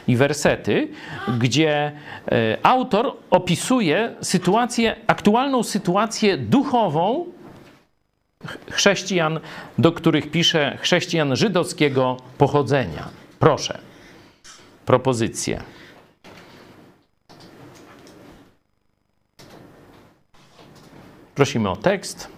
i 0.08 0.16
wersety, 0.16 0.88
gdzie 1.40 1.92
e, 2.32 2.58
autor 2.64 3.14
opisuje 3.30 4.16
sytuację, 4.22 4.96
aktualną 5.08 5.64
sytuację 5.64 6.38
duchową 6.38 7.26
chrześcijan, 8.72 9.40
do 9.78 9.92
których 9.92 10.32
pisze 10.32 10.78
chrześcijan 10.82 11.36
żydowskiego 11.36 12.18
pochodzenia. 12.38 13.10
Proszę, 13.40 13.78
propozycje. 14.86 15.62
Prosimy 21.36 21.70
o 21.70 21.76
tekst. 21.76 22.30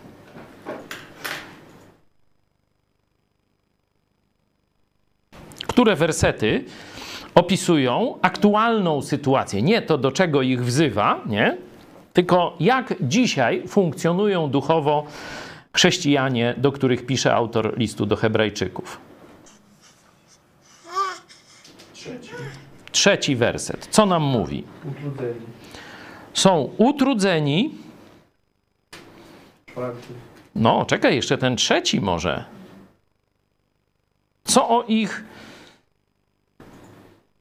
Które 5.67 5.95
wersety 5.95 6.65
opisują 7.35 8.17
aktualną 8.21 9.01
sytuację? 9.01 9.61
Nie 9.61 9.81
to, 9.81 9.97
do 9.97 10.11
czego 10.11 10.41
ich 10.41 10.65
wzywa, 10.65 11.21
nie? 11.25 11.57
tylko 12.17 12.55
jak 12.59 12.93
dzisiaj 13.01 13.63
funkcjonują 13.67 14.49
duchowo 14.49 15.05
chrześcijanie, 15.77 16.55
do 16.57 16.71
których 16.71 17.05
pisze 17.05 17.35
autor 17.35 17.77
listu 17.77 18.05
do 18.05 18.15
Hebrajczyków. 18.15 18.99
Trzeci. 21.93 22.29
Trzeci 22.91 23.35
werset. 23.35 23.87
Co 23.91 24.05
nam 24.05 24.23
mówi? 24.23 24.63
Utrudzeni. 24.85 25.45
Są 26.33 26.69
utrudzeni. 26.77 27.75
Czwarty. 29.65 30.13
No, 30.55 30.85
czekaj, 30.85 31.15
jeszcze 31.15 31.37
ten 31.37 31.55
trzeci 31.55 32.01
może. 32.01 32.45
Co 34.43 34.69
o 34.69 34.83
ich 34.83 35.23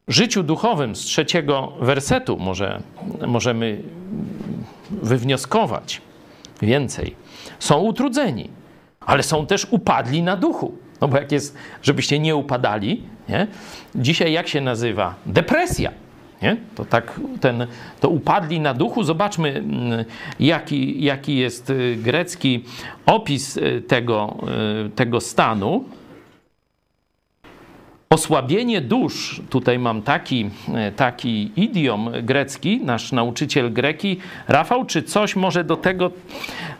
życiu 0.08 0.42
duchowym 0.42 0.96
z 0.96 1.00
trzeciego 1.00 1.72
wersetu 1.80 2.36
może, 2.36 2.82
możemy 3.26 3.82
wywnioskować 4.90 6.02
więcej? 6.62 7.25
Są 7.58 7.80
utrudzeni, 7.80 8.50
ale 9.00 9.22
są 9.22 9.46
też 9.46 9.66
upadli 9.70 10.22
na 10.22 10.36
duchu. 10.36 10.72
No 11.00 11.08
bo 11.08 11.16
jak 11.16 11.32
jest, 11.32 11.56
żebyście 11.82 12.18
nie 12.18 12.36
upadali, 12.36 13.02
nie? 13.28 13.46
Dzisiaj 13.94 14.32
jak 14.32 14.48
się 14.48 14.60
nazywa? 14.60 15.14
Depresja. 15.26 15.90
Nie? 16.42 16.56
To 16.75 16.84
tak 16.84 17.20
ten, 17.40 17.66
to 18.00 18.08
upadli 18.08 18.60
na 18.60 18.75
duchu. 18.75 19.02
Zobaczmy, 19.02 19.48
mm, 19.48 20.04
jaki, 20.40 21.04
jaki 21.04 21.36
jest 21.36 21.70
y, 21.70 21.96
grecki 21.96 22.64
opis 23.06 23.56
y, 23.56 23.82
tego, 23.88 24.36
y, 24.86 24.90
tego 24.90 25.20
stanu. 25.20 25.84
Osłabienie 28.10 28.80
dusz, 28.80 29.42
tutaj 29.50 29.78
mam 29.78 30.02
taki, 30.02 30.50
taki 30.96 31.52
idiom 31.56 32.10
grecki, 32.22 32.80
nasz 32.80 33.12
nauczyciel 33.12 33.72
greki. 33.72 34.18
Rafał, 34.48 34.84
czy 34.84 35.02
coś 35.02 35.36
może 35.36 35.64
do 35.64 35.76
tego, 35.76 36.10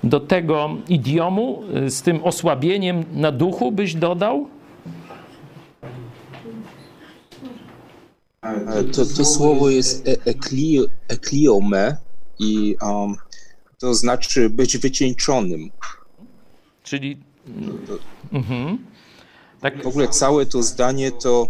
do 0.05 0.21
tego 0.21 0.71
idiomu 0.89 1.63
z 1.89 2.03
tym 2.03 2.25
osłabieniem 2.25 3.05
na 3.13 3.33
duchu 3.33 3.73
byś 3.73 3.95
dodał? 3.95 4.49
To, 8.93 9.07
to 9.17 9.25
słowo 9.25 9.71
jest 9.71 10.09
e, 10.09 10.17
ekliome 11.09 11.97
i 12.39 12.77
um, 12.83 13.17
to 13.79 13.95
znaczy 13.95 14.51
być 14.51 14.79
wycieńczonym. 14.79 15.71
Czyli. 16.83 17.17
Mhm. 18.33 18.79
Tak. 19.61 19.83
W 19.83 19.87
ogóle 19.87 20.09
całe 20.09 20.47
to 20.47 20.63
zdanie 20.63 21.13
to 21.13 21.49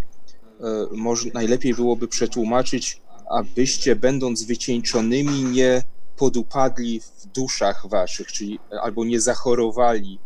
e, 0.60 0.64
może 0.92 1.30
najlepiej 1.34 1.74
byłoby 1.74 2.08
przetłumaczyć, 2.08 3.00
abyście 3.30 3.96
będąc 3.96 4.42
wycieńczonymi 4.42 5.44
nie 5.44 5.82
podupadli 6.16 7.00
w 7.00 7.26
duszach 7.26 7.88
waszych, 7.88 8.32
czyli 8.32 8.58
albo 8.82 9.04
nie 9.04 9.20
zachorowali 9.20 10.18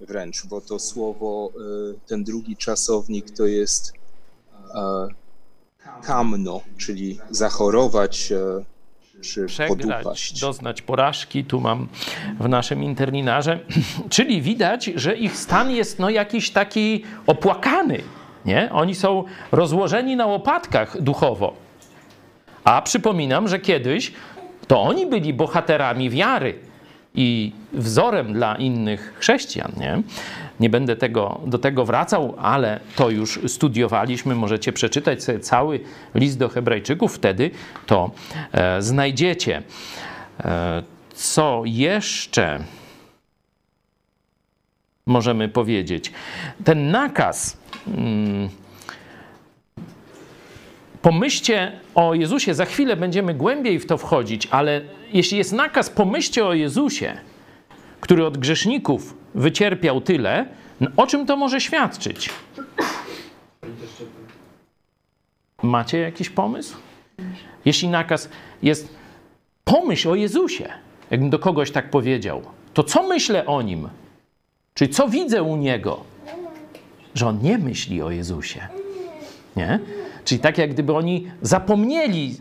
wręcz, 0.00 0.46
bo 0.46 0.60
to 0.60 0.78
słowo, 0.78 1.50
e, 1.56 1.60
ten 2.06 2.24
drugi 2.24 2.56
czasownik 2.56 3.30
to 3.30 3.46
jest 3.46 3.92
e, 4.74 5.08
kamno, 6.02 6.60
czyli 6.76 7.18
zachorować 7.30 8.32
e, 8.32 8.64
czy 9.22 9.46
Przegrać, 9.46 9.78
podupaść. 9.78 10.40
doznać 10.40 10.82
porażki, 10.82 11.44
tu 11.44 11.60
mam 11.60 11.88
w 12.40 12.48
naszym 12.48 12.82
interninarze. 12.82 13.58
czyli 14.10 14.42
widać, 14.42 14.84
że 14.94 15.16
ich 15.16 15.36
stan 15.36 15.70
jest 15.70 15.98
no 15.98 16.10
jakiś 16.10 16.50
taki 16.50 17.04
opłakany. 17.26 17.98
Nie? 18.44 18.68
Oni 18.72 18.94
są 18.94 19.24
rozłożeni 19.52 20.16
na 20.16 20.26
łopatkach 20.26 21.02
duchowo. 21.02 21.54
A 22.64 22.82
przypominam, 22.82 23.48
że 23.48 23.58
kiedyś 23.58 24.12
to 24.66 24.82
oni 24.82 25.06
byli 25.06 25.34
bohaterami 25.34 26.10
wiary 26.10 26.58
i 27.14 27.52
wzorem 27.72 28.32
dla 28.32 28.56
innych 28.56 29.14
chrześcijan. 29.18 29.72
Nie? 29.76 30.02
Nie 30.62 30.70
będę 30.70 30.96
tego, 30.96 31.40
do 31.46 31.58
tego 31.58 31.84
wracał, 31.84 32.34
ale 32.38 32.80
to 32.96 33.10
już 33.10 33.40
studiowaliśmy. 33.46 34.34
Możecie 34.34 34.72
przeczytać 34.72 35.22
sobie 35.22 35.40
cały 35.40 35.80
list 36.14 36.38
do 36.38 36.48
Hebrajczyków, 36.48 37.14
wtedy 37.14 37.50
to 37.86 38.10
e, 38.52 38.82
znajdziecie. 38.82 39.62
E, 40.40 40.82
co 41.14 41.62
jeszcze 41.64 42.58
możemy 45.06 45.48
powiedzieć? 45.48 46.12
Ten 46.64 46.90
nakaz. 46.90 47.56
Mm, 47.86 48.48
pomyślcie 51.02 51.72
o 51.94 52.14
Jezusie, 52.14 52.54
za 52.54 52.64
chwilę 52.64 52.96
będziemy 52.96 53.34
głębiej 53.34 53.78
w 53.78 53.86
to 53.86 53.98
wchodzić, 53.98 54.48
ale 54.50 54.80
jeśli 55.12 55.38
jest 55.38 55.52
nakaz, 55.52 55.90
pomyślcie 55.90 56.46
o 56.46 56.54
Jezusie, 56.54 57.16
który 58.02 58.26
od 58.26 58.38
grzeszników 58.38 59.14
wycierpiał 59.34 60.00
tyle, 60.00 60.46
no, 60.80 60.90
o 60.96 61.06
czym 61.06 61.26
to 61.26 61.36
może 61.36 61.60
świadczyć? 61.60 62.30
Macie 65.62 65.98
jakiś 65.98 66.30
pomysł? 66.30 66.76
Jeśli 67.64 67.88
nakaz 67.88 68.28
jest 68.62 68.94
pomyśl 69.64 70.08
o 70.08 70.14
Jezusie, 70.14 70.68
jakbym 71.10 71.30
do 71.30 71.38
kogoś 71.38 71.70
tak 71.70 71.90
powiedział, 71.90 72.42
to 72.74 72.84
co 72.84 73.02
myślę 73.02 73.46
o 73.46 73.62
nim? 73.62 73.88
Czyli 74.74 74.90
co 74.90 75.08
widzę 75.08 75.42
u 75.42 75.56
niego? 75.56 76.04
Że 77.14 77.28
on 77.28 77.38
nie 77.42 77.58
myśli 77.58 78.02
o 78.02 78.10
Jezusie. 78.10 78.68
Nie? 79.56 79.78
Czyli 80.24 80.40
tak, 80.40 80.58
jak 80.58 80.70
gdyby 80.70 80.94
oni 80.94 81.30
zapomnieli 81.42 82.36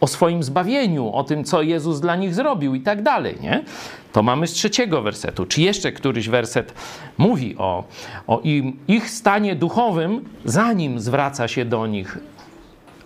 o 0.00 0.06
swoim 0.06 0.42
zbawieniu, 0.42 1.12
o 1.12 1.24
tym, 1.24 1.44
co 1.44 1.62
Jezus 1.62 2.00
dla 2.00 2.16
nich 2.16 2.34
zrobił 2.34 2.74
i 2.74 2.80
tak 2.80 3.02
dalej, 3.02 3.36
nie? 3.40 3.64
To 4.12 4.22
mamy 4.22 4.46
z 4.46 4.52
trzeciego 4.52 5.02
wersetu. 5.02 5.46
Czy 5.46 5.62
jeszcze 5.62 5.92
któryś 5.92 6.28
werset 6.28 6.74
mówi 7.18 7.56
o, 7.58 7.84
o 8.26 8.40
im, 8.40 8.76
ich 8.88 9.10
stanie 9.10 9.56
duchowym, 9.56 10.24
zanim 10.44 11.00
zwraca 11.00 11.48
się 11.48 11.64
do 11.64 11.86
nich 11.86 12.18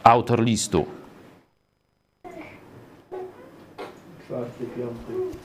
autor 0.05 0.43
listu? 0.43 0.87
Czwarty, 4.27 4.65
piąty. 4.77 5.37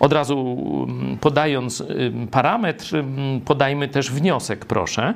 Od 0.00 0.12
razu 0.12 0.56
mm, 0.88 1.18
podając 1.18 1.82
parametr, 2.30 3.04
podajmy 3.44 3.88
też 3.88 4.10
wniosek, 4.10 4.64
proszę. 4.64 5.14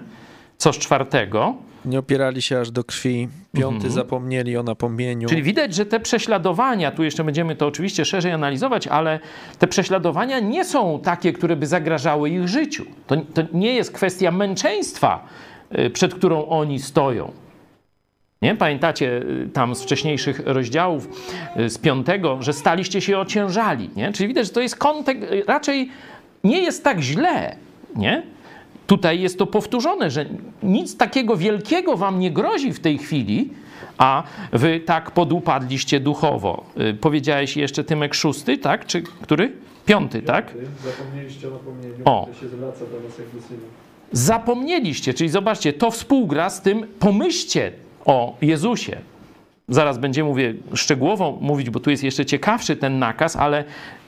Co 0.58 0.72
z 0.72 0.78
czwartego? 0.78 1.54
Nie 1.84 1.98
opierali 1.98 2.42
się 2.42 2.60
aż 2.60 2.70
do 2.70 2.84
krwi. 2.84 3.28
Piąty 3.52 3.76
mhm. 3.76 3.92
zapomnieli 3.92 4.56
o 4.56 4.62
napomnieniu. 4.62 5.28
Czyli 5.28 5.42
widać, 5.42 5.74
że 5.74 5.86
te 5.86 6.00
prześladowania, 6.00 6.90
tu 6.90 7.04
jeszcze 7.04 7.24
będziemy 7.24 7.56
to 7.56 7.66
oczywiście 7.66 8.04
szerzej 8.04 8.32
analizować, 8.32 8.86
ale 8.86 9.20
te 9.58 9.66
prześladowania 9.66 10.40
nie 10.40 10.64
są 10.64 11.00
takie, 11.04 11.32
które 11.32 11.56
by 11.56 11.66
zagrażały 11.66 12.30
ich 12.30 12.48
życiu. 12.48 12.84
To, 13.06 13.16
to 13.16 13.42
nie 13.52 13.74
jest 13.74 13.92
kwestia 13.92 14.30
męczeństwa, 14.30 15.26
y, 15.78 15.90
przed 15.90 16.14
którą 16.14 16.46
oni 16.46 16.78
stoją. 16.78 17.32
Nie? 18.42 18.56
Pamiętacie 18.56 19.22
y, 19.22 19.50
tam 19.52 19.74
z 19.74 19.82
wcześniejszych 19.82 20.40
rozdziałów, 20.44 21.08
y, 21.56 21.70
z 21.70 21.78
piątego, 21.78 22.42
że 22.42 22.52
staliście 22.52 23.00
się 23.00 23.18
ociężali. 23.18 23.90
Nie? 23.96 24.12
Czyli 24.12 24.28
widać, 24.28 24.46
że 24.46 24.52
to 24.52 24.60
jest 24.60 24.76
kontekst, 24.76 25.22
raczej 25.46 25.90
nie 26.44 26.62
jest 26.62 26.84
tak 26.84 27.00
źle. 27.00 27.56
Nie? 27.96 28.33
Tutaj 28.86 29.20
jest 29.20 29.38
to 29.38 29.46
powtórzone, 29.46 30.10
że 30.10 30.26
nic 30.62 30.96
takiego 30.96 31.36
wielkiego 31.36 31.96
wam 31.96 32.18
nie 32.18 32.30
grozi 32.30 32.72
w 32.72 32.80
tej 32.80 32.98
chwili, 32.98 33.50
a 33.98 34.22
wy 34.52 34.80
tak 34.80 35.10
podupadliście 35.10 36.00
duchowo. 36.00 36.64
Y, 36.80 36.94
powiedziałeś 36.94 37.56
jeszcze 37.56 37.84
Tymek 37.84 38.14
szósty, 38.14 38.58
tak? 38.58 38.86
Czy 38.86 39.02
który? 39.02 39.52
Piąty, 39.86 40.22
tak? 40.22 40.54
Zapomnieliście 40.84 41.48
o 41.48 41.50
napomnieniu, 41.50 41.94
o. 42.04 42.28
się 42.40 42.48
zwraca 42.48 42.78
do 42.80 43.08
was 43.08 43.18
jak 43.18 43.28
do 43.34 43.48
synu. 43.48 43.60
Zapomnieliście, 44.12 45.14
czyli 45.14 45.30
zobaczcie, 45.30 45.72
to 45.72 45.90
współgra 45.90 46.50
z 46.50 46.62
tym, 46.62 46.86
pomyślcie 46.98 47.72
o 48.04 48.36
Jezusie. 48.42 48.96
Zaraz 49.68 49.98
będzie 49.98 50.24
mówię 50.24 50.54
szczegółowo 50.74 51.38
mówić, 51.40 51.70
bo 51.70 51.80
tu 51.80 51.90
jest 51.90 52.04
jeszcze 52.04 52.26
ciekawszy 52.26 52.76
ten 52.76 52.98
nakaz, 52.98 53.36
ale 53.36 53.64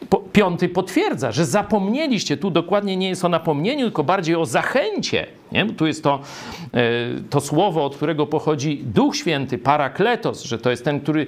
po, 0.09 0.19
piąty 0.19 0.69
potwierdza, 0.69 1.33
że 1.33 1.47
zapomnieliście. 1.47 2.37
Tu 2.37 2.51
dokładnie 2.51 2.97
nie 2.97 3.09
jest 3.09 3.25
o 3.25 3.29
napomnieniu, 3.29 3.87
tylko 3.87 4.05
bardziej 4.05 4.35
o 4.35 4.47
zachęcie. 4.47 5.27
Nie? 5.53 5.67
Tu 5.67 5.87
jest 5.87 6.03
to, 6.03 6.21
e, 6.75 6.81
to 7.31 7.41
słowo, 7.41 7.85
od 7.85 7.97
którego 7.97 8.27
pochodzi 8.27 8.83
Duch 8.85 9.17
Święty, 9.17 9.59
parakletos, 9.59 10.43
że 10.45 10.59
to 10.59 10.71
jest 10.71 10.85
ten, 10.85 11.01
który 11.01 11.27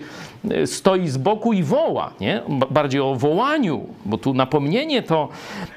e, 0.50 0.66
stoi 0.66 1.08
z 1.08 1.16
boku 1.16 1.52
i 1.52 1.62
woła. 1.62 2.12
Nie? 2.20 2.42
Bardziej 2.70 3.00
o 3.00 3.14
wołaniu, 3.14 3.86
bo 4.04 4.18
tu 4.18 4.34
napomnienie 4.34 5.02
to, 5.02 5.28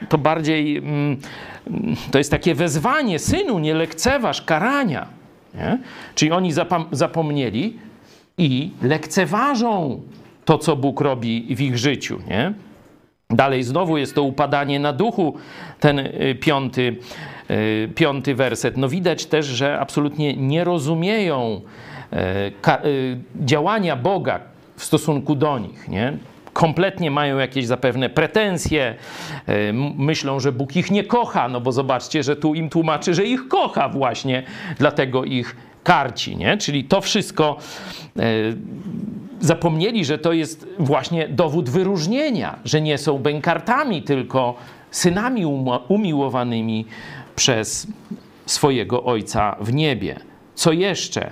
to 0.09 0.17
bardziej 0.17 0.77
mm, 0.77 1.17
to 2.11 2.17
jest 2.17 2.31
takie 2.31 2.55
wezwanie, 2.55 3.19
synu, 3.19 3.59
nie 3.59 3.73
lekceważ 3.73 4.41
karania. 4.41 5.07
Nie? 5.53 5.77
Czyli 6.15 6.31
oni 6.31 6.51
zapomnieli, 6.91 7.77
i 8.41 8.71
lekceważą 8.81 10.01
to, 10.45 10.57
co 10.57 10.75
Bóg 10.75 11.01
robi 11.01 11.55
w 11.55 11.61
ich 11.61 11.77
życiu. 11.77 12.19
Nie? 12.27 12.53
Dalej 13.29 13.63
znowu 13.63 13.97
jest 13.97 14.15
to 14.15 14.23
upadanie 14.23 14.79
na 14.79 14.93
duchu, 14.93 15.37
ten 15.79 15.99
y, 15.99 16.37
piąty, 16.39 16.95
y, 17.51 17.89
piąty 17.95 18.35
werset. 18.35 18.77
No 18.77 18.89
widać 18.89 19.25
też, 19.25 19.45
że 19.45 19.79
absolutnie 19.79 20.33
nie 20.33 20.63
rozumieją 20.63 21.61
y, 22.13 22.17
działania 23.45 23.95
Boga 23.95 24.39
w 24.75 24.83
stosunku 24.83 25.35
do 25.35 25.59
nich. 25.59 25.87
Nie? 25.87 26.13
kompletnie 26.53 27.11
mają 27.11 27.37
jakieś 27.37 27.65
zapewne 27.67 28.09
pretensje, 28.09 28.95
myślą, 29.97 30.39
że 30.39 30.51
Bóg 30.51 30.75
ich 30.75 30.91
nie 30.91 31.03
kocha, 31.03 31.49
no 31.49 31.61
bo 31.61 31.71
zobaczcie, 31.71 32.23
że 32.23 32.35
tu 32.35 32.53
im 32.53 32.69
tłumaczy, 32.69 33.13
że 33.13 33.25
ich 33.25 33.47
kocha 33.47 33.89
właśnie, 33.89 34.43
dlatego 34.77 35.23
ich 35.23 35.55
karci, 35.83 36.37
nie? 36.37 36.57
Czyli 36.57 36.83
to 36.83 37.01
wszystko 37.01 37.57
e, 38.19 38.21
zapomnieli, 39.39 40.05
że 40.05 40.17
to 40.17 40.33
jest 40.33 40.67
właśnie 40.79 41.27
dowód 41.27 41.69
wyróżnienia, 41.69 42.59
że 42.65 42.81
nie 42.81 42.97
są 42.97 43.17
bękartami, 43.17 44.03
tylko 44.03 44.55
synami 44.91 45.45
umiłowanymi 45.87 46.85
przez 47.35 47.87
swojego 48.45 49.03
Ojca 49.03 49.55
w 49.59 49.73
niebie. 49.73 50.19
Co 50.55 50.71
jeszcze? 50.71 51.31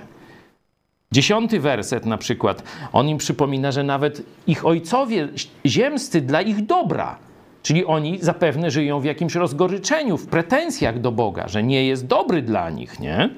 Dziesiąty 1.12 1.60
werset 1.60 2.06
na 2.06 2.18
przykład, 2.18 2.62
on 2.92 3.08
im 3.08 3.18
przypomina, 3.18 3.72
że 3.72 3.82
nawet 3.82 4.22
ich 4.46 4.66
ojcowie 4.66 5.28
ziemscy 5.66 6.20
dla 6.20 6.40
ich 6.40 6.66
dobra, 6.66 7.18
czyli 7.62 7.86
oni 7.86 8.18
zapewne 8.20 8.70
żyją 8.70 9.00
w 9.00 9.04
jakimś 9.04 9.34
rozgoryczeniu, 9.34 10.16
w 10.16 10.26
pretensjach 10.26 11.00
do 11.00 11.12
Boga, 11.12 11.48
że 11.48 11.62
nie 11.62 11.86
jest 11.86 12.06
dobry 12.06 12.42
dla 12.42 12.70
nich, 12.70 13.00
nie? 13.00 13.30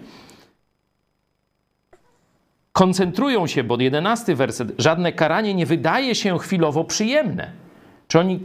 Koncentrują 2.73 3.47
się, 3.47 3.65
bo 3.65 3.81
jedenasty 3.81 4.35
werset, 4.37 4.73
żadne 4.79 5.13
karanie 5.13 5.55
nie 5.55 5.67
wydaje 5.67 6.15
się 6.15 6.39
chwilowo 6.39 6.85
przyjemne. 6.85 7.51
Czy 8.09 8.19
oni 8.19 8.41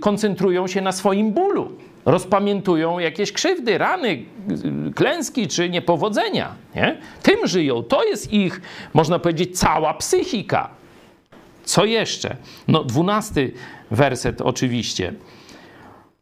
koncentrują 0.00 0.66
się 0.66 0.80
na 0.80 0.92
swoim 0.92 1.32
bólu, 1.32 1.72
rozpamiętują 2.04 2.98
jakieś 2.98 3.32
krzywdy, 3.32 3.78
rany, 3.78 4.22
klęski 4.94 5.48
czy 5.48 5.70
niepowodzenia. 5.70 6.54
Nie? 6.74 6.96
Tym 7.22 7.46
żyją. 7.46 7.82
To 7.82 8.04
jest 8.04 8.32
ich, 8.32 8.60
można 8.94 9.18
powiedzieć, 9.18 9.58
cała 9.58 9.94
psychika. 9.94 10.70
Co 11.64 11.84
jeszcze? 11.84 12.36
No, 12.68 12.84
dwunasty 12.84 13.52
werset 13.90 14.40
oczywiście. 14.40 15.12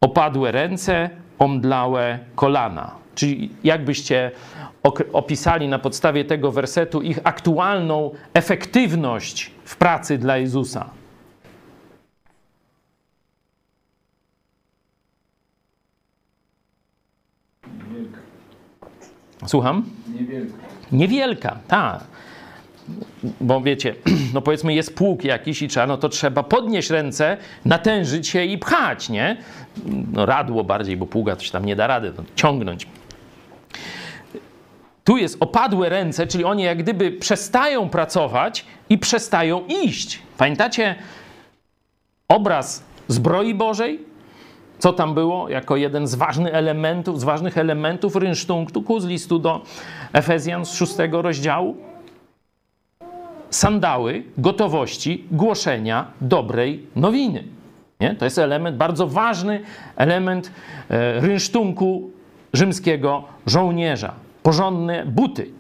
Opadłe 0.01 0.53
ręce, 0.53 1.11
omdlałe 1.39 2.19
kolana. 2.35 2.95
Czyli 3.15 3.51
jakbyście 3.65 4.31
opisali 5.13 5.69
na 5.69 5.79
podstawie 5.79 6.25
tego 6.25 6.53
wersetu 6.53 7.03
ich 7.03 7.19
aktualną 7.25 8.11
efektywność 8.35 9.51
w 9.65 9.77
pracy 9.77 10.19
dla 10.19 10.37
Jezusa. 10.37 10.91
Niewielka. 17.89 18.19
Słucham? 19.47 19.85
Niewielka. 20.21 20.59
Niewielka, 20.93 21.59
tak. 21.69 22.05
Bo 23.41 23.61
wiecie, 23.61 23.95
no 24.35 24.43
powiedzmy 24.43 24.75
jest 24.75 24.97
pług 24.97 25.25
jakiś 25.25 25.63
i 25.63 25.69
trzeba, 25.69 25.87
no 25.87 25.97
to 25.97 26.09
trzeba 26.09 26.43
podnieść 26.43 26.91
ręce, 26.91 27.37
natężyć 27.65 28.29
się 28.29 28.45
i 28.45 28.59
pchać, 28.59 29.09
nie? 29.09 29.37
No 30.13 30.27
radło 30.27 30.65
bardziej, 30.65 30.97
bo 30.97 31.07
pługa 31.07 31.39
się 31.39 31.53
tam 31.53 31.65
nie 31.65 31.77
da 31.77 31.87
rady, 31.87 32.13
to 32.13 32.23
ciągnąć. 32.35 32.87
Tu 35.09 35.17
jest 35.17 35.37
opadłe 35.41 35.89
ręce, 35.89 36.27
czyli 36.27 36.45
oni 36.45 36.63
jak 36.63 36.79
gdyby 36.79 37.13
przestają 37.13 37.89
pracować 37.89 38.65
i 38.89 38.99
przestają 38.99 39.65
iść. 39.85 40.23
Pamiętacie 40.39 40.95
obraz 42.29 42.85
zbroi 43.09 43.55
Bożej? 43.55 44.01
Co 44.79 44.93
tam 44.93 45.15
było 45.15 45.49
jako 45.49 45.77
jeden 45.77 46.07
z 46.07 46.15
ważnych 46.15 46.55
elementów, 46.55 47.21
z 47.21 47.25
ważnych 47.25 47.59
elementów 47.59 48.17
rynsztunktu 48.17 49.01
z 49.01 49.05
listu 49.05 49.39
do 49.39 49.63
Efezjan 50.13 50.65
z 50.65 50.75
szóstego 50.75 51.23
rozdziału? 51.23 51.77
Sandały 53.51 54.23
gotowości 54.39 55.25
głoszenia 55.31 56.07
dobrej 56.21 56.87
nowiny. 56.97 57.45
Nie? 58.01 58.15
To 58.15 58.25
jest 58.25 58.39
element, 58.39 58.77
bardzo 58.77 59.07
ważny 59.07 59.61
element 59.97 60.53
e, 60.91 61.21
rynsztunku 61.21 62.11
rzymskiego 62.53 63.25
żołnierza 63.47 64.28
porządne 64.49 65.07
buty. 65.07 65.51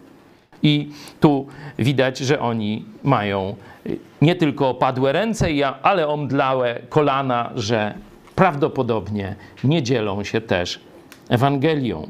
I 0.63 0.89
tu 1.21 1.47
widać, 1.79 2.19
że 2.19 2.41
oni 2.41 2.85
mają 3.05 3.55
y, 3.87 3.99
nie 4.23 4.35
tylko 4.37 4.69
opadłe 4.69 5.13
ręce, 5.13 5.47
ale 5.83 6.09
omdlałe 6.09 6.81
kolana, 6.89 7.51
że 7.55 7.95
prawdopodobnie 8.35 9.35
nie 9.65 9.83
dzielą 9.83 10.25
się 10.25 10.41
też 10.41 10.81
Ewangelią. 11.29 12.09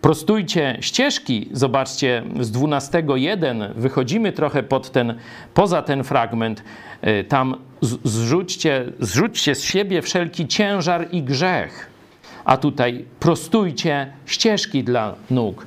Prostujcie 0.00 0.76
ścieżki, 0.80 1.48
zobaczcie 1.52 2.22
z 2.40 2.52
12.1, 2.52 3.74
wychodzimy 3.74 4.32
trochę 4.32 4.62
pod 4.62 4.90
ten, 4.90 5.18
poza 5.54 5.82
ten 5.82 6.04
fragment, 6.04 6.64
y, 7.06 7.24
tam 7.24 7.56
zrzućcie, 7.82 8.84
zrzućcie 9.00 9.54
z 9.54 9.62
siebie 9.62 10.02
wszelki 10.02 10.48
ciężar 10.48 11.08
i 11.12 11.22
grzech 11.22 11.94
a 12.44 12.56
tutaj 12.56 13.04
prostujcie 13.20 14.12
ścieżki 14.26 14.84
dla 14.84 15.14
nóg 15.30 15.66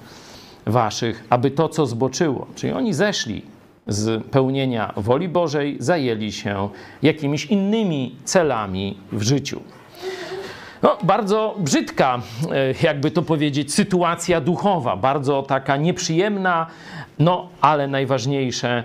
waszych, 0.67 1.25
aby 1.29 1.51
to, 1.51 1.69
co 1.69 1.85
zboczyło. 1.85 2.47
Czyli 2.55 2.73
oni 2.73 2.93
zeszli 2.93 3.41
z 3.87 4.23
pełnienia 4.23 4.93
woli 4.97 5.29
Bożej, 5.29 5.77
zajęli 5.79 6.31
się 6.31 6.69
jakimiś 7.01 7.45
innymi 7.45 8.15
celami 8.23 8.97
w 9.11 9.21
życiu. 9.21 9.61
No, 10.83 10.97
bardzo 11.03 11.55
brzydka, 11.59 12.21
e, 12.51 12.73
jakby 12.83 13.11
to 13.11 13.21
powiedzieć, 13.21 13.73
sytuacja 13.73 14.41
duchowa, 14.41 14.95
bardzo 14.95 15.43
taka 15.43 15.77
nieprzyjemna, 15.77 16.67
no 17.19 17.49
ale 17.61 17.87
najważniejsze, 17.87 18.83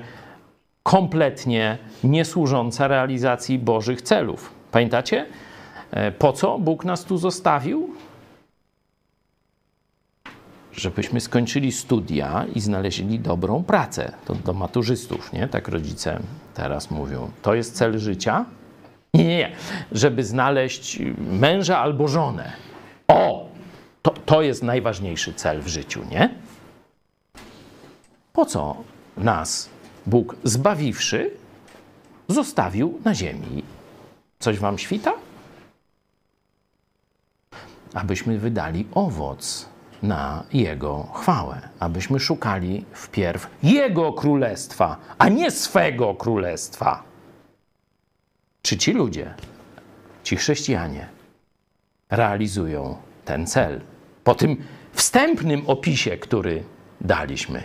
kompletnie 0.83 1.79
niesłużąca 2.05 2.89
realizacji 2.89 3.59
Bożych 3.59 4.03
celów. 4.03 4.53
Pamiętacie? 4.71 5.27
E, 5.91 6.13
po 6.13 6.33
co 6.33 6.59
Bóg 6.59 6.85
nas 6.85 7.05
tu 7.05 7.19
zostawił? 7.19 7.95
Żebyśmy 10.73 11.21
skończyli 11.21 11.73
studia 11.73 12.47
i 12.55 12.61
znaleźli 12.61 13.19
dobrą 13.19 13.65
pracę. 13.65 14.13
To 14.25 14.35
do 14.35 14.53
maturzystów, 14.53 15.33
nie? 15.33 15.49
Tak 15.49 15.69
rodzice 15.69 16.21
teraz 16.55 16.91
mówią. 16.91 17.31
To 17.43 17.55
jest 17.55 17.77
cel 17.77 17.99
życia? 17.99 18.45
Nie, 19.15 19.25
nie, 19.25 19.37
nie. 19.37 19.53
Żeby 19.93 20.25
znaleźć 20.25 20.99
męża 21.19 21.79
albo 21.79 22.09
żonę. 22.09 22.53
O! 23.09 23.49
To, 24.03 24.11
to 24.11 24.43
jest 24.43 24.63
najważniejszy 24.63 25.35
cel 25.35 25.61
w 25.61 25.69
życiu, 25.69 26.01
nie? 26.11 26.35
Po 28.33 28.47
co 28.47 28.77
nas 29.17 29.69
Bóg 30.07 30.37
zbawiwszy 30.45 31.31
zostawił 32.29 33.01
na 33.05 33.15
ziemi? 33.15 33.63
Coś 34.39 34.59
wam 34.59 34.79
świta? 34.79 35.13
abyśmy 37.95 38.39
wydali 38.39 38.87
owoc 38.95 39.69
na 40.03 40.45
Jego 40.53 41.09
chwałę, 41.15 41.61
abyśmy 41.81 42.21
szukali 42.21 42.85
wpierw 42.93 43.47
Jego 43.63 44.13
królestwa, 44.13 44.97
a 45.19 45.29
nie 45.29 45.51
swego 45.51 46.15
królestwa. 46.15 47.03
Czy 48.63 48.77
ci 48.77 48.93
ludzie, 48.93 49.35
ci 50.25 50.37
chrześcijanie 50.37 51.09
realizują 52.11 52.97
ten 53.25 53.47
cel 53.47 53.81
po 54.25 54.35
tym 54.35 54.57
wstępnym 54.93 55.63
opisie, 55.67 56.17
który 56.17 56.63
daliśmy? 57.01 57.63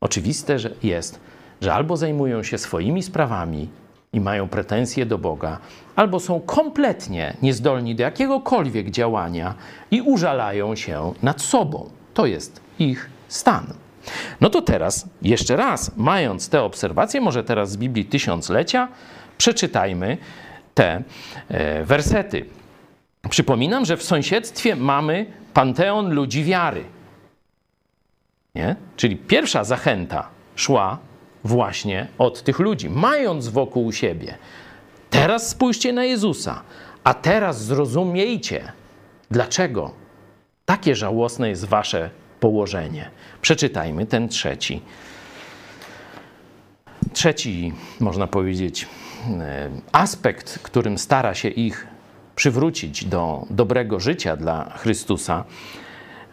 Oczywiste 0.00 0.58
że 0.58 0.74
jest, 0.82 1.20
że 1.60 1.74
albo 1.74 1.96
zajmują 1.96 2.42
się 2.42 2.58
swoimi 2.58 3.02
sprawami, 3.02 3.68
i 4.14 4.20
mają 4.20 4.48
pretensje 4.48 5.06
do 5.06 5.18
Boga, 5.18 5.58
albo 5.96 6.20
są 6.20 6.40
kompletnie 6.40 7.36
niezdolni 7.42 7.94
do 7.94 8.02
jakiegokolwiek 8.02 8.90
działania 8.90 9.54
i 9.90 10.00
użalają 10.00 10.76
się 10.76 11.12
nad 11.22 11.42
sobą. 11.42 11.90
To 12.14 12.26
jest 12.26 12.60
ich 12.78 13.10
stan. 13.28 13.66
No 14.40 14.50
to 14.50 14.62
teraz, 14.62 15.08
jeszcze 15.22 15.56
raz, 15.56 15.96
mając 15.96 16.48
te 16.48 16.62
obserwacje, 16.62 17.20
może 17.20 17.44
teraz 17.44 17.70
z 17.70 17.76
Biblii 17.76 18.04
Tysiąclecia, 18.04 18.88
przeczytajmy 19.38 20.18
te 20.74 21.02
e, 21.48 21.84
wersety. 21.84 22.46
Przypominam, 23.30 23.84
że 23.84 23.96
w 23.96 24.02
sąsiedztwie 24.02 24.76
mamy 24.76 25.26
panteon 25.54 26.14
ludzi 26.14 26.44
wiary. 26.44 26.84
Nie? 28.54 28.76
Czyli 28.96 29.16
pierwsza 29.16 29.64
zachęta 29.64 30.28
szła 30.56 30.98
właśnie 31.44 32.08
od 32.18 32.42
tych 32.42 32.58
ludzi, 32.58 32.90
mając 32.90 33.48
wokół 33.48 33.92
siebie. 33.92 34.34
Teraz 35.10 35.48
spójrzcie 35.48 35.92
na 35.92 36.04
Jezusa, 36.04 36.62
a 37.04 37.14
teraz 37.14 37.64
zrozumiejcie, 37.64 38.72
dlaczego 39.30 39.90
takie 40.64 40.96
żałosne 40.96 41.48
jest 41.48 41.64
wasze 41.64 42.10
położenie. 42.40 43.10
Przeczytajmy 43.42 44.06
ten 44.06 44.28
trzeci. 44.28 44.82
Trzeci, 47.12 47.72
można 48.00 48.26
powiedzieć, 48.26 48.88
e, 49.40 49.70
aspekt, 49.92 50.58
którym 50.58 50.98
stara 50.98 51.34
się 51.34 51.48
ich 51.48 51.86
przywrócić 52.36 53.04
do 53.04 53.46
dobrego 53.50 54.00
życia 54.00 54.36
dla 54.36 54.78
Chrystusa, 54.78 55.44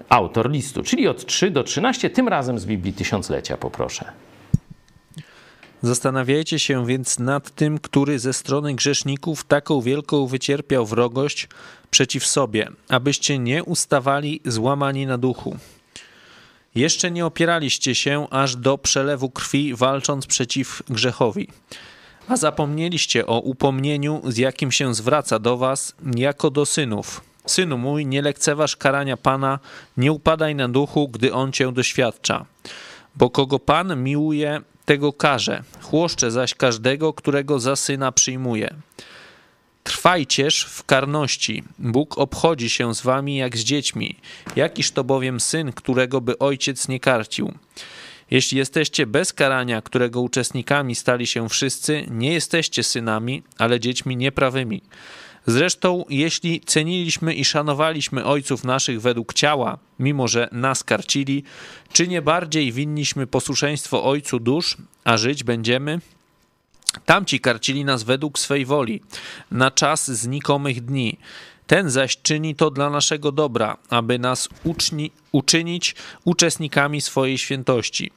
autor 0.10 0.52
listu, 0.52 0.84
czyli 0.84 1.08
od 1.08 1.26
3 1.26 1.52
do 1.52 1.63
13, 1.63 2.10
tym 2.10 2.28
razem 2.28 2.60
z 2.60 2.65
Biblii 2.65 2.93
Tysiąclecia 2.93 3.58
poproszę. 3.58 4.12
Zastanawiajcie 5.83 6.59
się 6.59 6.85
więc 6.85 7.19
nad 7.19 7.55
tym, 7.55 7.79
który 7.79 8.19
ze 8.19 8.33
strony 8.33 8.73
grzeszników 8.75 9.43
taką 9.43 9.81
wielką 9.81 10.27
wycierpiał 10.27 10.85
wrogość 10.85 11.47
przeciw 11.91 12.25
sobie, 12.25 12.69
abyście 12.89 13.39
nie 13.39 13.63
ustawali 13.63 14.41
złamani 14.45 15.05
na 15.05 15.17
duchu. 15.17 15.57
Jeszcze 16.75 17.11
nie 17.11 17.25
opieraliście 17.25 17.95
się 17.95 18.27
aż 18.29 18.55
do 18.55 18.77
przelewu 18.77 19.29
krwi, 19.29 19.75
walcząc 19.75 20.27
przeciw 20.27 20.83
grzechowi. 20.89 21.47
A 22.27 22.37
zapomnieliście 22.37 23.27
o 23.27 23.39
upomnieniu, 23.39 24.21
z 24.27 24.37
jakim 24.37 24.71
się 24.71 24.95
zwraca 24.95 25.39
do 25.39 25.57
was, 25.57 25.95
jako 26.15 26.49
do 26.49 26.65
synów. 26.65 27.21
Synu 27.45 27.77
mój, 27.77 28.05
nie 28.05 28.21
lekceważ 28.21 28.75
karania 28.75 29.17
Pana, 29.17 29.59
nie 29.97 30.11
upadaj 30.11 30.55
na 30.55 30.69
duchu, 30.69 31.07
gdy 31.07 31.33
On 31.33 31.51
cię 31.51 31.71
doświadcza. 31.71 32.45
Bo 33.15 33.29
kogo 33.29 33.59
Pan 33.59 34.03
miłuje, 34.03 34.61
tego 34.85 35.13
karze, 35.13 35.63
chłoszcze 35.81 36.31
zaś 36.31 36.55
każdego, 36.55 37.13
którego 37.13 37.59
za 37.59 37.75
syna 37.75 38.11
przyjmuje. 38.11 38.75
Trwajcież 39.83 40.63
w 40.63 40.83
karności. 40.83 41.63
Bóg 41.79 42.17
obchodzi 42.17 42.69
się 42.69 42.95
z 42.95 43.01
wami 43.01 43.37
jak 43.37 43.57
z 43.57 43.63
dziećmi. 43.63 44.15
Jakiż 44.55 44.91
to 44.91 45.03
bowiem 45.03 45.39
syn, 45.39 45.73
którego 45.73 46.21
by 46.21 46.39
ojciec 46.39 46.87
nie 46.87 46.99
karcił? 46.99 47.53
Jeśli 48.31 48.57
jesteście 48.57 49.05
bez 49.05 49.33
karania, 49.33 49.81
którego 49.81 50.21
uczestnikami 50.21 50.95
stali 50.95 51.27
się 51.27 51.49
wszyscy, 51.49 52.05
nie 52.09 52.33
jesteście 52.33 52.83
synami, 52.83 53.43
ale 53.57 53.79
dziećmi 53.79 54.17
nieprawymi. 54.17 54.81
Zresztą, 55.47 56.06
jeśli 56.10 56.62
ceniliśmy 56.62 57.34
i 57.34 57.45
szanowaliśmy 57.45 58.25
ojców 58.25 58.63
naszych 58.63 59.01
według 59.01 59.34
ciała, 59.34 59.77
mimo 59.99 60.27
że 60.27 60.49
nas 60.51 60.84
karcili, 60.84 61.43
czy 61.93 62.08
nie 62.08 62.21
bardziej 62.21 62.71
winniśmy 62.71 63.27
posłuszeństwo 63.27 64.04
ojcu 64.04 64.39
dusz, 64.39 64.77
a 65.04 65.17
żyć 65.17 65.43
będziemy? 65.43 65.99
Tamci 67.06 67.39
karcili 67.39 67.86
nas 67.86 68.04
według 68.04 68.39
swej 68.39 68.65
woli, 68.65 69.01
na 69.51 69.71
czas 69.71 70.12
znikomych 70.12 70.86
dni. 70.86 71.17
Ten 71.71 71.89
zaś 71.89 72.17
czyni 72.21 72.55
to 72.55 72.71
dla 72.71 72.89
naszego 72.89 73.31
dobra, 73.31 73.77
aby 73.89 74.19
nas 74.19 74.49
uczni, 74.63 75.12
uczynić 75.31 75.95
uczestnikami 76.25 77.01
swojej 77.01 77.38
świętości. 77.38 78.12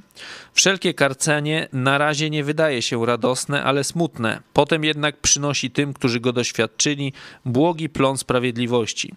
Wszelkie 0.52 0.94
karcenie 0.94 1.68
na 1.72 1.98
razie 1.98 2.30
nie 2.30 2.44
wydaje 2.44 2.82
się 2.82 3.06
radosne, 3.06 3.64
ale 3.64 3.84
smutne, 3.84 4.40
potem 4.52 4.84
jednak 4.84 5.20
przynosi 5.20 5.70
tym, 5.70 5.92
którzy 5.92 6.20
go 6.20 6.32
doświadczyli, 6.32 7.12
błogi 7.44 7.88
plon 7.88 8.18
sprawiedliwości. 8.18 9.14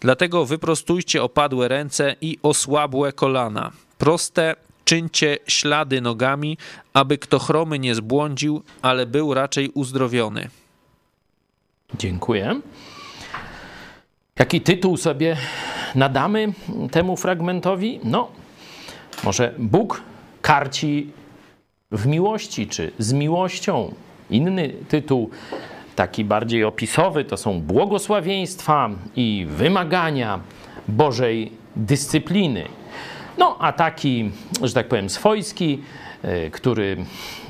Dlatego 0.00 0.46
wyprostujcie 0.46 1.22
opadłe 1.22 1.68
ręce 1.68 2.16
i 2.20 2.38
osłabłe 2.42 3.12
kolana. 3.12 3.72
Proste 3.98 4.54
czyńcie 4.84 5.38
ślady 5.46 6.00
nogami, 6.00 6.58
aby 6.92 7.18
kto 7.18 7.38
chromy 7.38 7.78
nie 7.78 7.94
zbłądził, 7.94 8.62
ale 8.82 9.06
był 9.06 9.34
raczej 9.34 9.70
uzdrowiony. 9.74 10.48
Dziękuję. 11.98 12.60
Jaki 14.38 14.60
tytuł 14.60 14.96
sobie 14.96 15.36
nadamy 15.94 16.52
temu 16.90 17.16
fragmentowi? 17.16 18.00
No, 18.04 18.28
może 19.24 19.54
Bóg 19.58 20.02
karci 20.42 21.10
w 21.90 22.06
miłości, 22.06 22.66
czy 22.66 22.92
z 22.98 23.12
miłością. 23.12 23.94
Inny 24.30 24.72
tytuł, 24.88 25.30
taki 25.96 26.24
bardziej 26.24 26.64
opisowy, 26.64 27.24
to 27.24 27.36
są 27.36 27.60
błogosławieństwa 27.60 28.90
i 29.16 29.46
wymagania 29.50 30.40
Bożej 30.88 31.52
dyscypliny. 31.76 32.64
No, 33.38 33.56
a 33.60 33.72
taki, 33.72 34.30
że 34.62 34.74
tak 34.74 34.88
powiem, 34.88 35.10
swojski, 35.10 35.82
e, 36.22 36.50
który 36.50 36.96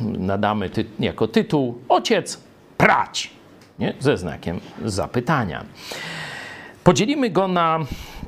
nadamy 0.01 0.71
ty 0.71 0.85
jako 0.99 1.29
tytuł 1.29 1.79
Ojciec 1.89 2.41
prać, 2.77 3.31
nie? 3.79 3.95
ze 4.01 4.19
znakiem 4.19 4.61
zapytania. 4.85 5.65
Podzielimy 6.87 7.31
go 7.31 7.49
na 7.49 7.79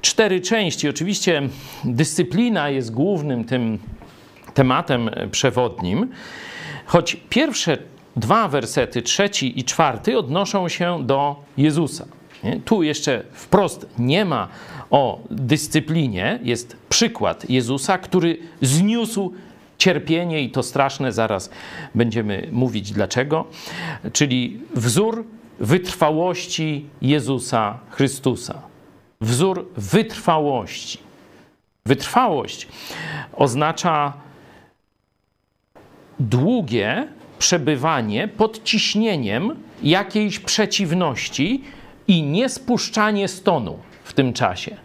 cztery 0.00 0.40
części. 0.40 0.88
Oczywiście 0.88 1.42
dyscyplina 1.84 2.68
jest 2.68 2.92
głównym 2.92 3.44
tym 3.44 3.78
tematem 4.54 5.10
przewodnim, 5.30 6.08
choć 6.86 7.16
pierwsze 7.28 7.78
dwa 8.16 8.48
wersety, 8.48 9.02
trzeci 9.02 9.60
i 9.60 9.64
czwarty, 9.64 10.18
odnoszą 10.18 10.68
się 10.68 11.06
do 11.06 11.36
Jezusa. 11.56 12.04
Nie? 12.44 12.60
Tu 12.60 12.82
jeszcze 12.82 13.22
wprost 13.32 13.86
nie 13.98 14.24
ma 14.24 14.48
o 14.90 15.20
dyscyplinie, 15.30 16.38
jest 16.42 16.76
przykład 16.88 17.50
Jezusa, 17.50 17.98
który 17.98 18.38
zniósł 18.62 19.32
cierpienie 19.78 20.42
i 20.42 20.50
to 20.50 20.62
straszne, 20.62 21.12
zaraz 21.12 21.50
będziemy 21.94 22.48
mówić 22.52 22.92
dlaczego, 22.92 23.44
czyli 24.12 24.60
wzór 24.74 25.24
wytrwałości 25.60 26.86
Jezusa 27.02 27.78
Chrystusa. 27.90 28.62
Wzór 29.20 29.68
wytrwałości. 29.76 30.98
Wytrwałość 31.86 32.68
oznacza 33.32 34.12
długie 36.20 37.08
przebywanie 37.38 38.28
pod 38.28 38.64
ciśnieniem 38.64 39.56
jakiejś 39.82 40.38
przeciwności 40.38 41.64
i 42.08 42.22
niespuszczanie 42.22 43.28
stonu 43.28 43.78
w 44.04 44.12
tym 44.12 44.32
czasie. 44.32 44.76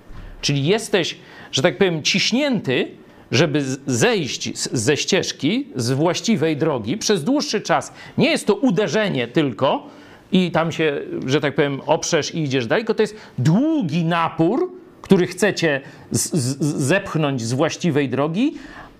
Czyli 0.41 0.65
jesteś, 0.65 1.17
że 1.51 1.61
tak 1.61 1.77
powiem, 1.77 2.03
ciśnięty, 2.03 2.91
żeby 3.31 3.63
zejść 3.87 4.57
ze 4.57 4.97
ścieżki, 4.97 5.67
z 5.75 5.91
właściwej 5.91 6.57
drogi 6.57 6.97
przez 6.97 7.23
dłuższy 7.23 7.61
czas. 7.61 7.93
Nie 8.17 8.29
jest 8.29 8.47
to 8.47 8.55
uderzenie 8.55 9.27
tylko, 9.27 9.87
i 10.33 10.51
tam 10.51 10.71
się, 10.71 11.01
że 11.25 11.41
tak 11.41 11.55
powiem, 11.55 11.81
oprzesz 11.85 12.35
i 12.35 12.43
idziesz 12.43 12.67
dalej, 12.67 12.83
tylko 12.85 12.93
to 12.93 13.03
jest 13.03 13.15
długi 13.37 14.05
napór, 14.05 14.71
który 15.01 15.27
chcecie 15.27 15.81
zepchnąć 16.11 17.41
z 17.41 17.53
właściwej 17.53 18.09
drogi, 18.09 18.53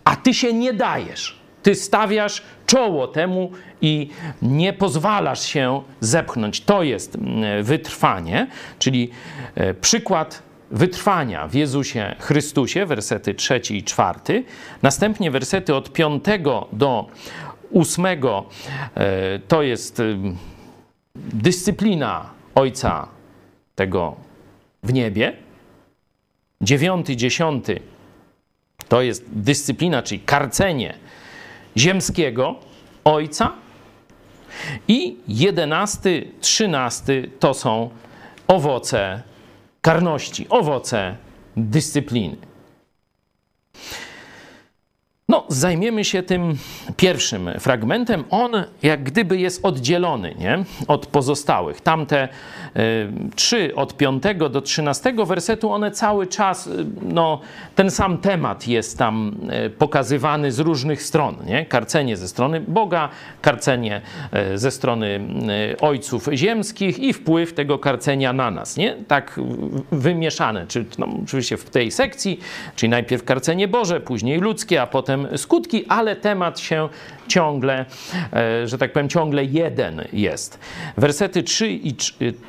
a 0.03 0.15
ty 0.15 0.33
się 0.33 0.53
nie 0.53 0.73
dajesz. 0.73 1.37
Ty 1.63 1.75
stawiasz 1.75 2.41
czoło 2.65 3.07
temu 3.07 3.51
i 3.81 4.09
nie 4.41 4.73
pozwalasz 4.73 5.45
się 5.45 5.81
zepchnąć. 5.99 6.61
To 6.61 6.83
jest 6.83 7.15
mm, 7.15 7.63
wytrwanie, 7.63 8.47
czyli 8.79 9.09
e, 9.55 9.73
przykład 9.73 10.43
wytrwania 10.71 11.47
w 11.47 11.53
Jezusie 11.53 12.15
Chrystusie, 12.19 12.85
wersety 12.85 13.33
trzeci 13.33 13.77
i 13.77 13.83
czwarty. 13.83 14.43
Następnie 14.81 15.31
wersety 15.31 15.75
od 15.75 15.93
piątego 15.93 16.67
do 16.71 17.07
ósmego 17.69 18.45
e, 18.95 19.39
to 19.39 19.63
jest 19.63 20.01
dyscyplina 21.15 22.29
Ojca 22.55 23.07
tego 23.75 24.15
w 24.83 24.93
niebie. 24.93 25.37
Dziewiąty, 26.61 27.15
dziesiąty 27.15 27.79
to 28.87 29.01
jest 29.01 29.23
dyscyplina, 29.27 30.03
czyli 30.03 30.19
karcenie 30.21 30.93
ziemskiego 31.77 32.55
Ojca. 33.03 33.51
I 34.87 35.17
jedenasty, 35.27 36.31
trzynasty 36.41 37.31
to 37.39 37.53
są 37.53 37.89
owoce 38.47 39.23
karności, 39.81 40.49
owoce 40.49 41.17
dyscypliny. 41.57 42.37
No, 45.33 45.43
zajmiemy 45.47 46.05
się 46.05 46.23
tym 46.23 46.57
pierwszym 46.97 47.49
fragmentem. 47.59 48.23
On 48.29 48.51
jak 48.83 49.03
gdyby 49.03 49.37
jest 49.37 49.65
oddzielony 49.65 50.35
nie? 50.39 50.63
od 50.87 51.05
pozostałych. 51.05 51.81
Tamte 51.81 52.27
y, 52.27 52.29
trzy, 53.35 53.75
od 53.75 53.97
piątego 53.97 54.49
do 54.49 54.61
trzynastego 54.61 55.25
wersetu, 55.25 55.71
one 55.71 55.91
cały 55.91 56.27
czas, 56.27 56.67
y, 56.67 56.85
no, 57.01 57.39
ten 57.75 57.91
sam 57.91 58.17
temat 58.17 58.67
jest 58.67 58.97
tam 58.97 59.35
y, 59.65 59.69
pokazywany 59.69 60.51
z 60.51 60.59
różnych 60.59 61.03
stron. 61.03 61.35
Nie? 61.45 61.65
Karcenie 61.65 62.17
ze 62.17 62.27
strony 62.27 62.61
Boga, 62.61 63.09
karcenie 63.41 64.01
ze 64.55 64.71
strony 64.71 65.19
ojców 65.81 66.29
ziemskich 66.33 66.99
i 66.99 67.13
wpływ 67.13 67.53
tego 67.53 67.79
karcenia 67.79 68.33
na 68.33 68.51
nas. 68.51 68.77
Nie? 68.77 68.95
Tak 69.07 69.39
wymieszane, 69.91 70.67
czy 70.67 70.85
no, 70.97 71.07
oczywiście 71.23 71.57
w 71.57 71.69
tej 71.69 71.91
sekcji, 71.91 72.39
czyli 72.75 72.89
najpierw 72.89 73.23
karcenie 73.23 73.67
Boże, 73.67 74.01
później 74.01 74.39
ludzkie, 74.39 74.81
a 74.81 74.87
potem 74.87 75.22
skutki, 75.37 75.85
ale 75.87 76.15
temat 76.15 76.59
się 76.59 76.89
ciągle, 77.27 77.85
e, 78.33 78.67
że 78.67 78.77
tak 78.77 78.93
powiem, 78.93 79.09
ciągle 79.09 79.45
jeden 79.45 80.01
jest. 80.13 80.59
Wersety 80.97 81.43
3 81.43 81.71
i, 81.71 81.95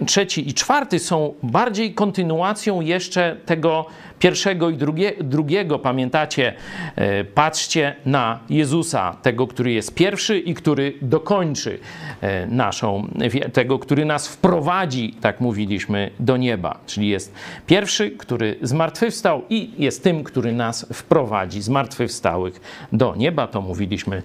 3 0.07 0.27
i 0.41 0.55
4 0.55 0.99
są 0.99 1.35
bardziej 1.43 1.95
kontynuacją 1.95 2.81
jeszcze 2.81 3.37
tego 3.47 3.87
pierwszego 4.25 4.71
i 4.71 4.77
drugie, 4.77 5.13
drugiego. 5.21 5.79
Pamiętacie, 5.79 6.55
e, 6.97 7.25
patrzcie 7.25 7.97
na 8.07 8.41
Jezusa, 8.51 9.17
tego, 9.23 9.47
który 9.47 9.73
jest 9.73 9.95
pierwszy 9.95 10.39
i 10.39 10.55
który 10.55 10.93
dokończy 11.03 11.79
e, 12.21 12.47
naszą, 12.47 13.09
tego, 13.53 13.79
który 13.79 14.05
nas 14.05 14.29
wprowadzi, 14.29 15.15
tak 15.21 15.41
mówiliśmy, 15.41 16.11
do 16.21 16.37
nieba. 16.37 16.79
Czyli 16.87 17.09
jest 17.09 17.35
pierwszy, 17.67 18.11
który 18.11 18.57
zmartwychwstał 18.63 19.43
i 19.51 19.71
jest 19.79 20.05
tym, 20.05 20.25
który 20.25 20.53
nas 20.53 20.87
wprowadzi, 20.93 21.63
zmartwychwstałych 21.63 22.61
do 22.93 23.15
nieba. 23.17 23.47
To 23.47 23.61
mówiliśmy 23.61 24.23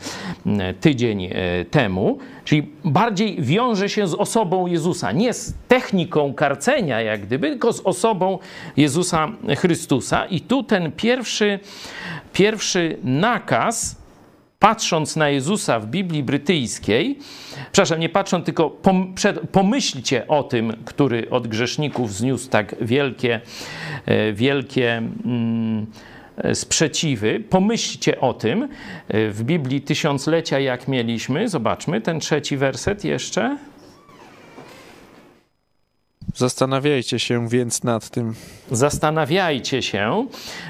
tydzień 0.80 1.24
e, 1.24 1.66
temu, 1.66 2.18
czyli 2.46 2.72
bardziej 2.86 3.42
wiąże 3.42 3.90
się 3.90 4.08
z 4.08 4.14
osobą 4.14 4.68
Jezusa, 4.68 5.12
nie 5.12 5.34
z 5.34 5.54
techniką 5.68 6.34
karcenia, 6.34 7.02
jak 7.02 7.26
gdyby, 7.26 7.50
tylko 7.50 7.74
z 7.74 7.82
osobą 7.82 8.40
Jezusa 8.78 9.32
Chrystusa. 9.58 10.26
I 10.26 10.42
tu 10.42 10.64
ten 10.64 10.92
pierwszy, 10.92 11.60
pierwszy 12.34 12.98
nakaz, 13.04 14.00
patrząc 14.60 15.16
na 15.16 15.30
Jezusa 15.30 15.80
w 15.80 15.86
Biblii 15.86 16.24
brytyjskiej, 16.24 17.18
przepraszam, 17.72 18.00
nie 18.00 18.10
patrząc, 18.10 18.46
tylko 18.46 18.70
pomyślcie 19.52 20.28
o 20.28 20.44
tym, 20.44 20.74
który 20.86 21.30
od 21.30 21.48
grzeszników 21.48 22.14
zniósł 22.14 22.50
tak 22.50 22.76
wielkie, 22.82 23.42
e, 24.06 24.34
wielkie. 24.34 24.98
Mm, 24.98 25.86
E, 25.86 26.09
sprzeciwy. 26.54 27.44
Pomyślcie 27.50 28.22
o 28.22 28.34
tym. 28.34 28.64
E, 29.08 29.30
w 29.30 29.44
Biblii 29.44 29.82
tysiąclecia, 29.82 30.60
jak 30.60 30.88
mieliśmy, 30.88 31.50
zobaczmy 31.50 32.02
ten 32.02 32.20
trzeci 32.20 32.58
werset 32.58 33.04
jeszcze. 33.04 33.58
Zastanawiajcie 36.36 37.20
się 37.20 37.50
więc 37.50 37.84
nad 37.84 38.10
tym. 38.10 38.34
Zastanawiajcie 38.72 39.82
się. 39.82 40.28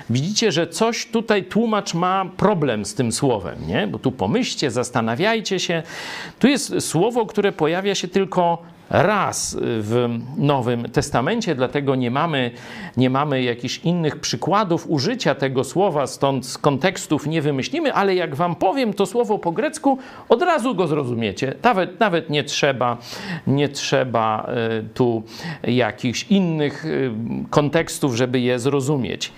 Widzicie, 0.09 0.51
że 0.51 0.67
coś 0.67 1.05
tutaj 1.05 1.43
tłumacz 1.43 1.93
ma 1.93 2.25
problem 2.37 2.85
z 2.85 2.95
tym 2.95 3.11
słowem, 3.11 3.67
nie? 3.67 3.87
Bo 3.87 3.99
tu 3.99 4.11
pomyślcie, 4.11 4.71
zastanawiajcie 4.71 5.59
się. 5.59 5.83
Tu 6.39 6.47
jest 6.47 6.81
słowo, 6.81 7.25
które 7.25 7.51
pojawia 7.51 7.95
się 7.95 8.07
tylko 8.07 8.63
raz 8.89 9.57
w 9.61 10.19
Nowym 10.37 10.83
Testamencie, 10.83 11.55
dlatego 11.55 11.95
nie 11.95 12.11
mamy, 12.11 12.51
nie 12.97 13.09
mamy 13.09 13.43
jakichś 13.43 13.77
innych 13.77 14.19
przykładów 14.19 14.89
użycia 14.89 15.35
tego 15.35 15.63
słowa, 15.63 16.07
stąd 16.07 16.45
z 16.45 16.57
kontekstów 16.57 17.27
nie 17.27 17.41
wymyślimy, 17.41 17.93
ale 17.93 18.15
jak 18.15 18.35
wam 18.35 18.55
powiem 18.55 18.93
to 18.93 19.05
słowo 19.05 19.39
po 19.39 19.51
grecku, 19.51 19.97
od 20.29 20.41
razu 20.41 20.75
go 20.75 20.87
zrozumiecie. 20.87 21.53
Nawet, 21.63 21.99
nawet 21.99 22.29
nie 22.29 22.43
trzeba, 22.43 22.97
nie 23.47 23.69
trzeba 23.69 24.47
e, 24.47 24.83
tu 24.93 25.23
jakichś 25.63 26.25
innych 26.29 26.85
e, 26.85 26.89
kontekstów, 27.49 28.15
żeby 28.15 28.39
je 28.39 28.59
zrozumieć 28.59 29.31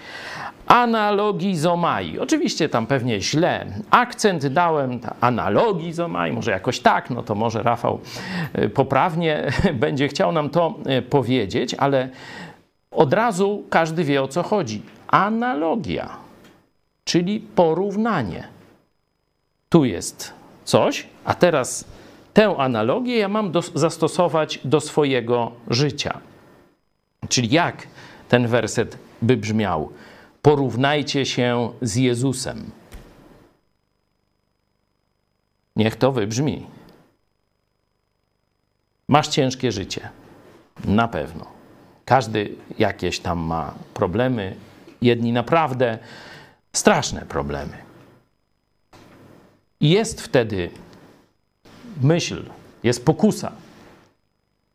analogizomai. 0.72 2.20
Oczywiście 2.20 2.70
tam 2.70 2.88
pewnie 2.88 3.22
źle 3.22 3.66
akcent 3.90 4.48
dałem, 4.48 5.00
analogizomai, 5.22 6.32
może 6.32 6.52
jakoś 6.52 6.80
tak, 6.80 7.10
no 7.10 7.24
to 7.24 7.36
może 7.36 7.64
Rafał 7.64 8.00
y, 8.60 8.70
poprawnie 8.70 9.52
będzie 9.74 10.08
chciał 10.08 10.32
nam 10.32 10.50
to 10.50 10.76
y, 11.00 11.02
powiedzieć, 11.02 11.74
ale 11.74 12.10
od 12.92 13.14
razu 13.14 13.64
każdy 13.70 14.04
wie 14.04 14.24
o 14.24 14.28
co 14.28 14.44
chodzi. 14.44 14.82
Analogia, 15.08 16.10
czyli 17.04 17.40
porównanie. 17.40 18.48
Tu 19.70 19.86
jest 19.86 20.34
coś, 20.64 21.08
a 21.26 21.34
teraz 21.34 21.86
tę 22.34 22.56
analogię 22.58 23.18
ja 23.18 23.28
mam 23.28 23.52
do, 23.52 23.62
zastosować 23.62 24.60
do 24.64 24.80
swojego 24.80 25.52
życia. 25.70 26.20
Czyli 27.30 27.50
jak 27.50 27.88
ten 28.30 28.48
werset 28.48 28.98
by 29.22 29.38
brzmiał? 29.38 29.92
Porównajcie 30.42 31.26
się 31.26 31.72
z 31.82 31.96
Jezusem. 31.96 32.72
Niech 35.76 35.96
to 35.96 36.12
wybrzmi. 36.12 36.68
Masz 39.08 39.28
ciężkie 39.28 39.72
życie. 39.72 40.10
Na 40.86 41.08
pewno. 41.08 41.46
Każdy 42.06 42.56
jakieś 42.80 43.20
tam 43.20 43.40
ma 43.40 43.74
problemy, 43.94 44.56
jedni 45.02 45.34
naprawdę 45.34 46.00
straszne 46.74 47.22
problemy. 47.22 47.78
I 49.80 49.90
jest 49.90 50.22
wtedy 50.22 50.70
myśl, 52.02 52.44
jest 52.84 53.06
pokusa, 53.06 53.52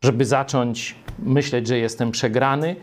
żeby 0.01 0.25
zacząć 0.25 0.95
myśleć, 1.19 1.67
że 1.67 1.77
jestem 1.77 2.11
przegrany, 2.11 2.75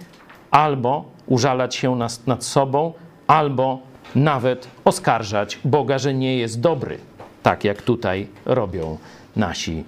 albo 0.55 1.05
użalać 1.27 1.75
się 1.75 1.97
nad, 1.97 2.27
nad 2.27 2.45
sobą, 2.45 2.93
albo 3.27 3.79
nawet 4.15 4.69
oskarżać 4.85 5.59
Boga, 5.65 5.99
że 5.99 6.15
nie 6.15 6.39
jest 6.39 6.61
dobry, 6.61 6.99
tak 7.43 7.65
jak 7.65 7.83
tutaj 7.83 8.29
robią 8.45 8.99
nasi 9.37 9.85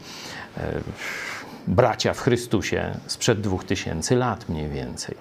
e, 0.56 0.72
bracia 1.66 2.14
w 2.14 2.20
Chrystusie 2.20 2.94
sprzed 3.06 3.40
dwóch 3.40 3.64
tysięcy 3.64 4.16
lat 4.16 4.48
mniej 4.48 4.68
więcej. 4.68 5.14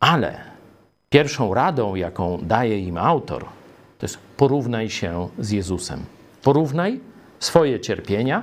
Ale 0.00 0.40
pierwszą 1.10 1.54
radą, 1.54 1.94
jaką 1.94 2.38
daje 2.42 2.78
im 2.78 2.98
autor, 2.98 3.44
to 3.98 4.06
jest 4.06 4.18
porównaj 4.36 4.90
się 4.90 5.28
z 5.38 5.50
Jezusem. 5.50 6.04
Porównaj 6.42 7.00
swoje 7.40 7.80
cierpienia, 7.80 8.42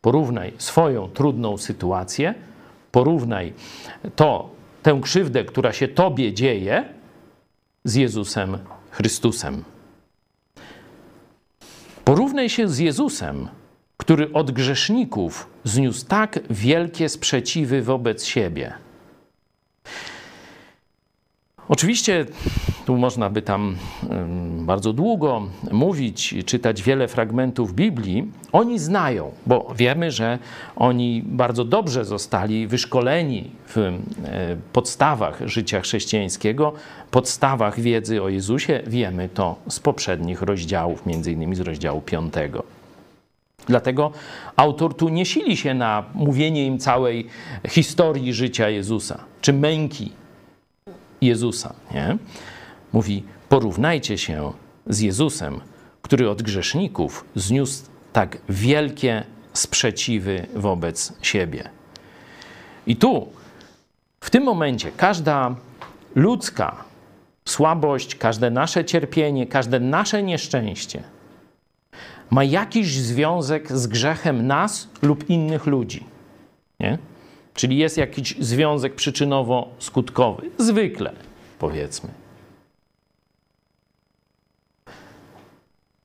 porównaj 0.00 0.52
swoją 0.58 1.08
trudną 1.08 1.58
sytuację, 1.58 2.34
porównaj 2.92 3.52
to, 4.16 4.50
tę 4.82 5.00
krzywdę, 5.02 5.44
która 5.44 5.72
się 5.72 5.88
Tobie 5.88 6.32
dzieje, 6.32 6.84
z 7.84 7.94
Jezusem 7.94 8.58
Chrystusem. 8.90 9.64
Porównaj 12.04 12.48
się 12.48 12.68
z 12.68 12.78
Jezusem, 12.78 13.48
który 13.96 14.32
od 14.32 14.50
grzeszników 14.50 15.50
zniósł 15.64 16.06
tak 16.06 16.38
wielkie 16.50 17.08
sprzeciwy 17.08 17.82
wobec 17.82 18.24
siebie. 18.24 18.72
Oczywiście 21.68 22.26
tu 22.88 22.96
można 22.96 23.30
by 23.30 23.42
tam 23.42 23.76
bardzo 24.58 24.92
długo 24.92 25.42
mówić, 25.72 26.34
czytać 26.46 26.82
wiele 26.82 27.08
fragmentów 27.08 27.74
Biblii. 27.74 28.26
Oni 28.52 28.78
znają, 28.78 29.30
bo 29.46 29.74
wiemy, 29.76 30.10
że 30.10 30.38
oni 30.76 31.22
bardzo 31.26 31.64
dobrze 31.64 32.04
zostali 32.04 32.66
wyszkoleni 32.66 33.50
w 33.66 33.98
podstawach 34.72 35.40
życia 35.44 35.80
chrześcijańskiego, 35.80 36.72
podstawach 37.10 37.80
wiedzy 37.80 38.22
o 38.22 38.28
Jezusie. 38.28 38.82
Wiemy 38.86 39.28
to 39.28 39.56
z 39.68 39.80
poprzednich 39.80 40.42
rozdziałów, 40.42 41.06
między 41.06 41.32
innymi 41.32 41.56
z 41.56 41.60
rozdziału 41.60 42.00
5. 42.00 42.34
Dlatego 43.66 44.12
autor 44.56 44.96
tu 44.96 45.08
nie 45.08 45.26
sili 45.26 45.56
się 45.56 45.74
na 45.74 46.04
mówienie 46.14 46.66
im 46.66 46.78
całej 46.78 47.26
historii 47.68 48.34
życia 48.34 48.68
Jezusa, 48.68 49.18
czy 49.40 49.52
męki 49.52 50.12
Jezusa. 51.20 51.74
Nie? 51.94 52.18
Mówi: 52.92 53.24
porównajcie 53.48 54.18
się 54.18 54.52
z 54.86 55.00
Jezusem, 55.00 55.60
który 56.02 56.30
od 56.30 56.42
grzeszników 56.42 57.24
zniósł 57.34 57.84
tak 58.12 58.38
wielkie 58.48 59.24
sprzeciwy 59.52 60.46
wobec 60.54 61.12
siebie. 61.22 61.70
I 62.86 62.96
tu, 62.96 63.28
w 64.20 64.30
tym 64.30 64.42
momencie, 64.42 64.90
każda 64.96 65.54
ludzka 66.14 66.84
słabość, 67.44 68.14
każde 68.14 68.50
nasze 68.50 68.84
cierpienie, 68.84 69.46
każde 69.46 69.80
nasze 69.80 70.22
nieszczęście 70.22 71.02
ma 72.30 72.44
jakiś 72.44 73.00
związek 73.00 73.78
z 73.78 73.86
grzechem 73.86 74.46
nas 74.46 74.88
lub 75.02 75.30
innych 75.30 75.66
ludzi. 75.66 76.04
Nie? 76.80 76.98
Czyli 77.54 77.76
jest 77.76 77.96
jakiś 77.96 78.36
związek 78.40 78.94
przyczynowo-skutkowy. 78.96 80.42
Zwykle, 80.58 81.12
powiedzmy. 81.58 82.10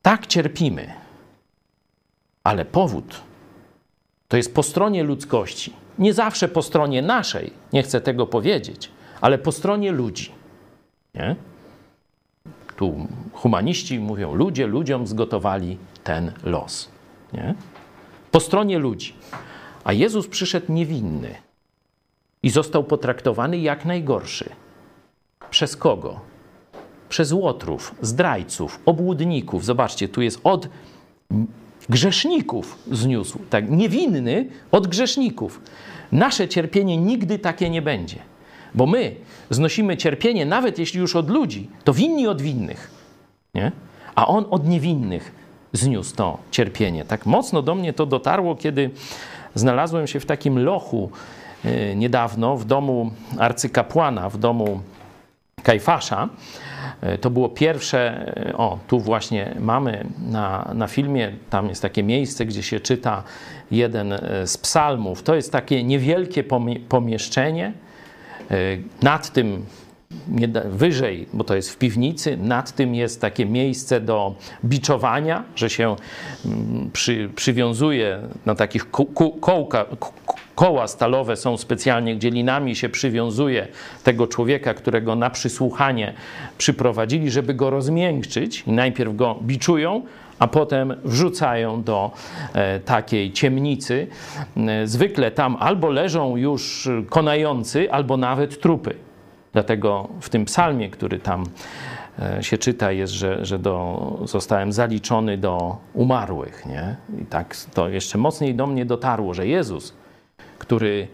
Tak 0.03 0.27
cierpimy, 0.27 0.93
ale 2.43 2.65
powód 2.65 3.21
to 4.27 4.37
jest 4.37 4.55
po 4.55 4.63
stronie 4.63 5.03
ludzkości. 5.03 5.73
Nie 5.99 6.13
zawsze 6.13 6.47
po 6.47 6.61
stronie 6.61 7.01
naszej, 7.01 7.53
nie 7.73 7.83
chcę 7.83 8.01
tego 8.01 8.27
powiedzieć, 8.27 8.91
ale 9.21 9.37
po 9.37 9.51
stronie 9.51 9.91
ludzi. 9.91 10.31
Nie? 11.15 11.35
Tu 12.75 13.07
humaniści 13.33 13.99
mówią, 13.99 14.33
ludzie 14.35 14.67
ludziom 14.67 15.07
zgotowali 15.07 15.77
ten 16.03 16.31
los. 16.43 16.89
Nie? 17.33 17.55
Po 18.31 18.39
stronie 18.39 18.79
ludzi. 18.79 19.13
A 19.83 19.93
Jezus 19.93 20.27
przyszedł 20.27 20.71
niewinny 20.71 21.35
i 22.43 22.49
został 22.49 22.83
potraktowany 22.83 23.57
jak 23.57 23.85
najgorszy. 23.85 24.49
Przez 25.49 25.77
kogo? 25.77 26.32
Przez 27.13 27.31
łotrów, 27.31 27.95
zdrajców, 28.01 28.79
obłudników. 28.85 29.65
Zobaczcie, 29.65 30.07
tu 30.07 30.21
jest 30.21 30.39
od 30.43 30.69
grzeszników 31.89 32.77
zniósł, 32.91 33.39
tak, 33.49 33.71
niewinny 33.71 34.45
od 34.71 34.87
grzeszników. 34.87 35.61
Nasze 36.11 36.47
cierpienie 36.47 36.97
nigdy 36.97 37.39
takie 37.39 37.69
nie 37.69 37.81
będzie, 37.81 38.17
bo 38.75 38.85
my 38.85 39.15
znosimy 39.49 39.97
cierpienie, 39.97 40.45
nawet 40.45 40.79
jeśli 40.79 40.99
już 40.99 41.15
od 41.15 41.29
ludzi, 41.29 41.69
to 41.83 41.93
winni 41.93 42.27
od 42.27 42.41
winnych, 42.41 42.91
nie? 43.53 43.71
a 44.15 44.27
on 44.27 44.45
od 44.49 44.67
niewinnych 44.67 45.35
zniósł 45.73 46.15
to 46.15 46.37
cierpienie. 46.51 47.05
Tak 47.05 47.25
mocno 47.25 47.61
do 47.61 47.75
mnie 47.75 47.93
to 47.93 48.05
dotarło, 48.05 48.55
kiedy 48.55 48.89
znalazłem 49.55 50.07
się 50.07 50.19
w 50.19 50.25
takim 50.25 50.59
lochu 50.59 51.09
y, 51.65 51.95
niedawno 51.95 52.57
w 52.57 52.65
domu 52.65 53.11
arcykapłana, 53.39 54.29
w 54.29 54.37
domu 54.37 54.81
Kajfasza. 55.63 56.29
Y, 57.03 57.17
to 57.17 57.29
było 57.29 57.49
pierwsze, 57.49 58.33
y, 58.49 58.57
o 58.57 58.79
tu 58.87 58.99
właśnie 58.99 59.55
mamy 59.59 60.05
na, 60.31 60.71
na 60.73 60.87
filmie, 60.87 61.31
tam 61.49 61.69
jest 61.69 61.81
takie 61.81 62.03
miejsce, 62.03 62.45
gdzie 62.45 62.63
się 62.63 62.79
czyta 62.79 63.23
jeden 63.71 64.13
z 64.45 64.57
psalmów. 64.57 65.23
To 65.23 65.35
jest 65.35 65.51
takie 65.51 65.83
niewielkie 65.83 66.43
pomieszczenie. 66.89 67.73
Nad 69.01 69.33
tym 69.33 69.65
wyżej, 70.65 71.27
bo 71.33 71.43
to 71.43 71.55
jest 71.55 71.69
w 71.71 71.77
piwnicy, 71.77 72.37
nad 72.37 72.71
tym 72.71 72.95
jest 72.95 73.21
takie 73.21 73.45
miejsce 73.45 74.01
do 74.01 74.35
biczowania, 74.65 75.43
że 75.55 75.69
się 75.69 75.95
mm, 76.45 76.89
przy, 76.93 77.29
przywiązuje 77.35 78.19
na 78.45 78.55
takich 78.55 78.91
kołka, 79.41 79.85
koła 80.55 80.87
stalowe 80.87 81.35
są 81.35 81.57
specjalnie, 81.57 82.15
gdzie 82.15 82.29
linami 82.29 82.75
się 82.75 82.89
przywiązuje 82.89 83.67
tego 84.03 84.27
człowieka, 84.27 84.73
którego 84.73 85.15
na 85.15 85.29
przysłuchanie 85.29 86.13
przyprowadzili, 86.57 87.31
żeby 87.31 87.53
go 87.53 87.69
rozmiękczyć 87.69 88.63
i 88.67 88.71
najpierw 88.71 89.15
go 89.15 89.39
biczują, 89.41 90.01
a 90.39 90.47
potem 90.47 90.93
wrzucają 91.03 91.83
do 91.83 92.11
e, 92.53 92.79
takiej 92.79 93.31
ciemnicy. 93.31 94.07
E, 94.57 94.87
zwykle 94.87 95.31
tam 95.31 95.57
albo 95.59 95.89
leżą 95.89 96.37
już 96.37 96.89
konający, 97.09 97.91
albo 97.91 98.17
nawet 98.17 98.61
trupy. 98.61 98.95
Dlatego 99.53 100.09
w 100.21 100.29
tym 100.29 100.45
psalmie, 100.45 100.89
który 100.89 101.19
tam 101.19 101.43
e, 102.19 102.43
się 102.43 102.57
czyta, 102.57 102.91
jest, 102.91 103.13
że, 103.13 103.45
że 103.45 103.59
do, 103.59 104.19
zostałem 104.25 104.73
zaliczony 104.73 105.37
do 105.37 105.77
umarłych. 105.93 106.65
Nie? 106.65 106.95
I 107.21 107.25
tak 107.25 107.55
to 107.73 107.89
jeszcze 107.89 108.17
mocniej 108.17 108.55
do 108.55 108.67
mnie 108.67 108.85
dotarło, 108.85 109.33
że 109.33 109.47
Jezus, 109.47 109.93
który 110.59 111.07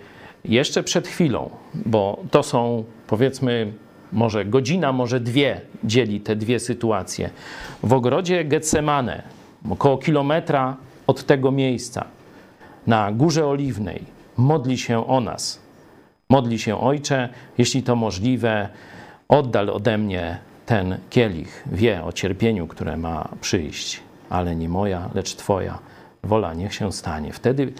jeszcze 0.45 0.83
przed 0.83 1.07
chwilą, 1.07 1.49
bo 1.73 2.19
to 2.31 2.43
są 2.43 2.83
powiedzmy 3.07 3.73
może 4.11 4.45
godzina, 4.45 4.91
może 4.91 5.19
dwie 5.19 5.61
dzieli 5.83 6.21
te 6.21 6.35
dwie 6.35 6.59
sytuacje. 6.59 7.29
W 7.83 7.93
ogrodzie 7.93 8.45
Getsemane, 8.45 9.23
około 9.69 9.97
kilometra 9.97 10.77
od 11.07 11.25
tego 11.25 11.51
miejsca, 11.51 12.05
na 12.87 13.11
Górze 13.11 13.47
Oliwnej, 13.47 14.03
modli 14.37 14.77
się 14.77 15.07
o 15.07 15.21
nas. 15.21 15.68
Modli 16.31 16.59
się 16.59 16.79
Ojcze, 16.79 17.29
jeśli 17.57 17.83
to 17.83 17.95
możliwe, 17.95 18.69
oddal 19.27 19.69
ode 19.69 19.97
mnie 19.97 20.37
ten 20.65 20.97
kielich. 21.09 21.63
Wie 21.71 22.03
o 22.03 22.11
cierpieniu, 22.11 22.67
które 22.67 22.97
ma 22.97 23.29
przyjść, 23.41 24.01
ale 24.29 24.55
nie 24.55 24.69
moja, 24.69 25.09
lecz 25.15 25.35
Twoja 25.35 25.79
wola 26.23 26.53
niech 26.53 26.73
się 26.73 26.91
stanie. 26.91 27.33
Wtedy 27.33 27.73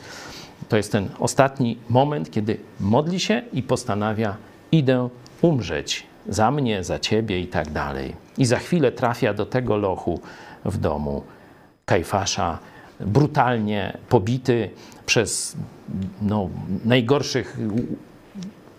to 0.70 0.78
jest 0.78 0.92
ten 0.92 1.10
ostatni 1.20 1.78
moment, 1.90 2.32
kiedy 2.32 2.58
modli 2.80 3.20
się 3.20 3.42
i 3.54 3.64
postanawia: 3.64 4.36
Idę 4.72 5.10
umrzeć 5.42 6.08
za 6.28 6.52
mnie, 6.52 6.84
za 6.84 7.00
ciebie 7.00 7.40
i 7.40 7.48
tak 7.48 7.72
dalej. 7.72 8.16
I 8.38 8.46
za 8.46 8.58
chwilę 8.60 8.92
trafia 8.92 9.34
do 9.34 9.46
tego 9.46 9.78
lochu 9.78 10.20
w 10.66 10.78
domu 10.78 11.24
Kajfasza, 11.86 12.60
brutalnie 13.00 13.98
pobity 14.10 14.70
przez 15.06 15.58
no, 16.22 16.50
najgorszych 16.86 17.58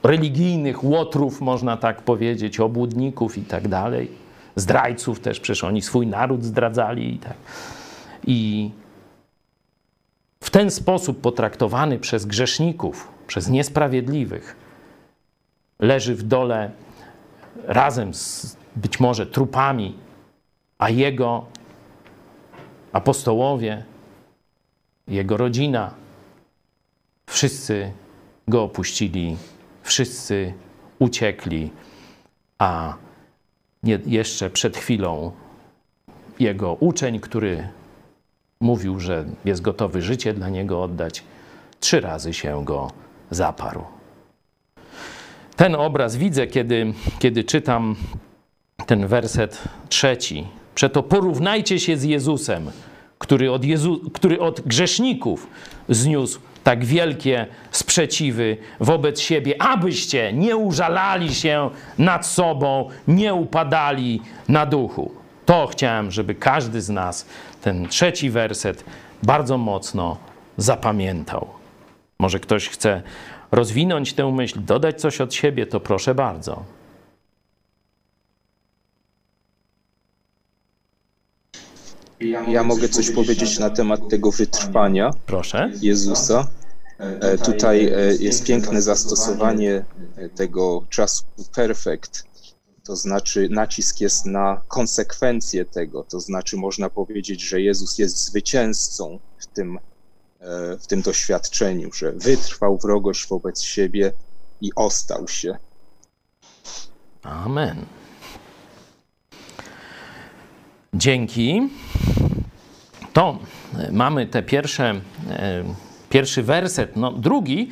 religijnych 0.02 0.84
łotrów, 0.84 1.40
można 1.40 1.76
tak 1.76 2.02
powiedzieć, 2.02 2.60
obłudników 2.60 3.38
i 3.38 3.42
tak 3.42 3.68
dalej, 3.68 4.10
zdrajców 4.56 5.20
też, 5.20 5.40
przecież 5.40 5.64
oni 5.64 5.82
swój 5.82 6.06
naród 6.06 6.44
zdradzali 6.44 7.14
i 7.14 7.18
tak. 7.18 7.36
I 8.26 8.70
w 10.44 10.50
ten 10.50 10.70
sposób 10.70 11.20
potraktowany 11.20 11.98
przez 11.98 12.26
grzeszników, 12.26 13.08
przez 13.26 13.48
niesprawiedliwych, 13.48 14.56
leży 15.78 16.14
w 16.14 16.22
dole 16.22 16.70
razem 17.64 18.14
z 18.14 18.56
być 18.76 19.00
może 19.00 19.26
trupami, 19.26 19.94
a 20.78 20.90
jego 20.90 21.44
apostołowie, 22.92 23.84
jego 25.08 25.36
rodzina, 25.36 25.94
wszyscy 27.26 27.92
go 28.48 28.62
opuścili, 28.62 29.36
wszyscy 29.82 30.54
uciekli, 30.98 31.70
a 32.58 32.94
nie, 33.82 33.98
jeszcze 34.06 34.50
przed 34.50 34.76
chwilą 34.76 35.32
jego 36.38 36.74
uczeń, 36.74 37.20
który 37.20 37.68
mówił, 38.60 39.00
że 39.00 39.24
jest 39.44 39.62
gotowy 39.62 40.02
życie 40.02 40.34
dla 40.34 40.48
niego 40.48 40.82
oddać, 40.82 41.24
trzy 41.80 42.00
razy 42.00 42.34
się 42.34 42.64
go 42.64 42.90
zaparł. 43.30 43.84
Ten 45.56 45.74
obraz 45.74 46.16
widzę, 46.16 46.46
kiedy, 46.46 46.92
kiedy 47.18 47.44
czytam 47.44 47.96
ten 48.86 49.06
werset 49.06 49.62
trzeci. 49.88 50.46
Przeto 50.74 51.02
porównajcie 51.02 51.80
się 51.80 51.96
z 51.96 52.02
Jezusem, 52.02 52.70
który 53.18 53.52
od, 53.52 53.64
Jezu, 53.64 54.00
który 54.12 54.40
od 54.40 54.60
grzeszników 54.60 55.46
zniósł 55.88 56.40
tak 56.64 56.84
wielkie 56.84 57.46
sprzeciwy 57.70 58.56
wobec 58.80 59.20
siebie, 59.20 59.62
abyście 59.62 60.32
nie 60.32 60.56
użalali 60.56 61.34
się 61.34 61.70
nad 61.98 62.26
sobą, 62.26 62.88
nie 63.08 63.34
upadali 63.34 64.22
na 64.48 64.66
duchu. 64.66 65.12
To 65.46 65.66
chciałem, 65.66 66.10
żeby 66.10 66.34
każdy 66.34 66.80
z 66.80 66.88
nas 66.88 67.26
ten 67.62 67.88
trzeci 67.88 68.30
werset 68.30 68.84
bardzo 69.22 69.58
mocno 69.58 70.16
zapamiętał. 70.56 71.46
Może 72.18 72.40
ktoś 72.40 72.68
chce 72.68 73.02
rozwinąć 73.52 74.12
tę 74.12 74.32
myśl, 74.32 74.58
dodać 74.64 75.00
coś 75.00 75.20
od 75.20 75.34
siebie, 75.34 75.66
to 75.66 75.80
proszę 75.80 76.14
bardzo. 76.14 76.62
Ja 82.48 82.64
mogę 82.64 82.88
coś 82.88 83.10
powiedzieć 83.10 83.58
na 83.58 83.70
temat 83.70 84.08
tego 84.08 84.30
wytrwania 84.30 85.10
Proszę. 85.26 85.72
Jezusa. 85.82 86.48
E, 86.98 87.38
tutaj 87.38 87.86
e, 87.86 88.16
jest 88.20 88.44
piękne 88.44 88.82
zastosowanie 88.82 89.84
tego 90.34 90.84
czasu 90.88 91.24
perfekt, 91.54 92.24
to 92.84 92.96
znaczy 92.96 93.48
nacisk 93.50 94.00
jest 94.00 94.26
na 94.26 94.60
konsekwencje 94.68 95.64
tego, 95.64 96.04
to 96.08 96.20
znaczy 96.20 96.56
można 96.56 96.90
powiedzieć, 96.90 97.42
że 97.42 97.60
Jezus 97.60 97.98
jest 97.98 98.24
zwycięzcą 98.24 99.18
w 99.38 99.46
tym 99.46 99.78
E, 100.40 100.78
w 100.78 100.86
tym 100.86 101.02
doświadczeniu, 101.02 101.92
że 101.92 102.12
wytrwał 102.12 102.78
wrogość 102.78 103.28
wobec 103.28 103.62
siebie 103.62 104.12
i 104.60 104.70
ostał 104.74 105.28
się. 105.28 105.58
Amen. 107.22 107.86
Dzięki. 110.94 111.68
To 113.12 113.38
mamy 113.92 114.26
te 114.26 114.42
pierwsze, 114.42 115.00
e, 115.30 115.64
pierwszy 116.08 116.42
werset. 116.42 116.96
No, 116.96 117.12
drugi 117.12 117.68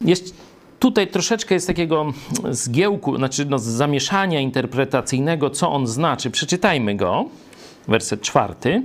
jest 0.00 0.34
tutaj 0.78 1.08
troszeczkę 1.08 1.54
jest 1.54 1.66
takiego 1.66 2.12
zgiełku, 2.50 3.16
znaczy 3.16 3.44
no, 3.44 3.58
zamieszania 3.58 4.40
interpretacyjnego, 4.40 5.50
co 5.50 5.72
on 5.72 5.86
znaczy. 5.86 6.30
Przeczytajmy 6.30 6.94
go 6.96 7.24
werset 7.88 8.20
czwarty. 8.20 8.82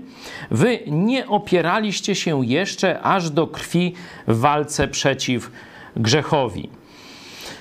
Wy 0.51 0.79
nie 0.87 1.27
opieraliście 1.27 2.15
się 2.15 2.45
jeszcze 2.45 3.01
aż 3.01 3.29
do 3.29 3.47
krwi 3.47 3.93
w 4.27 4.39
walce 4.39 4.87
przeciw 4.87 5.51
grzechowi. 5.95 6.69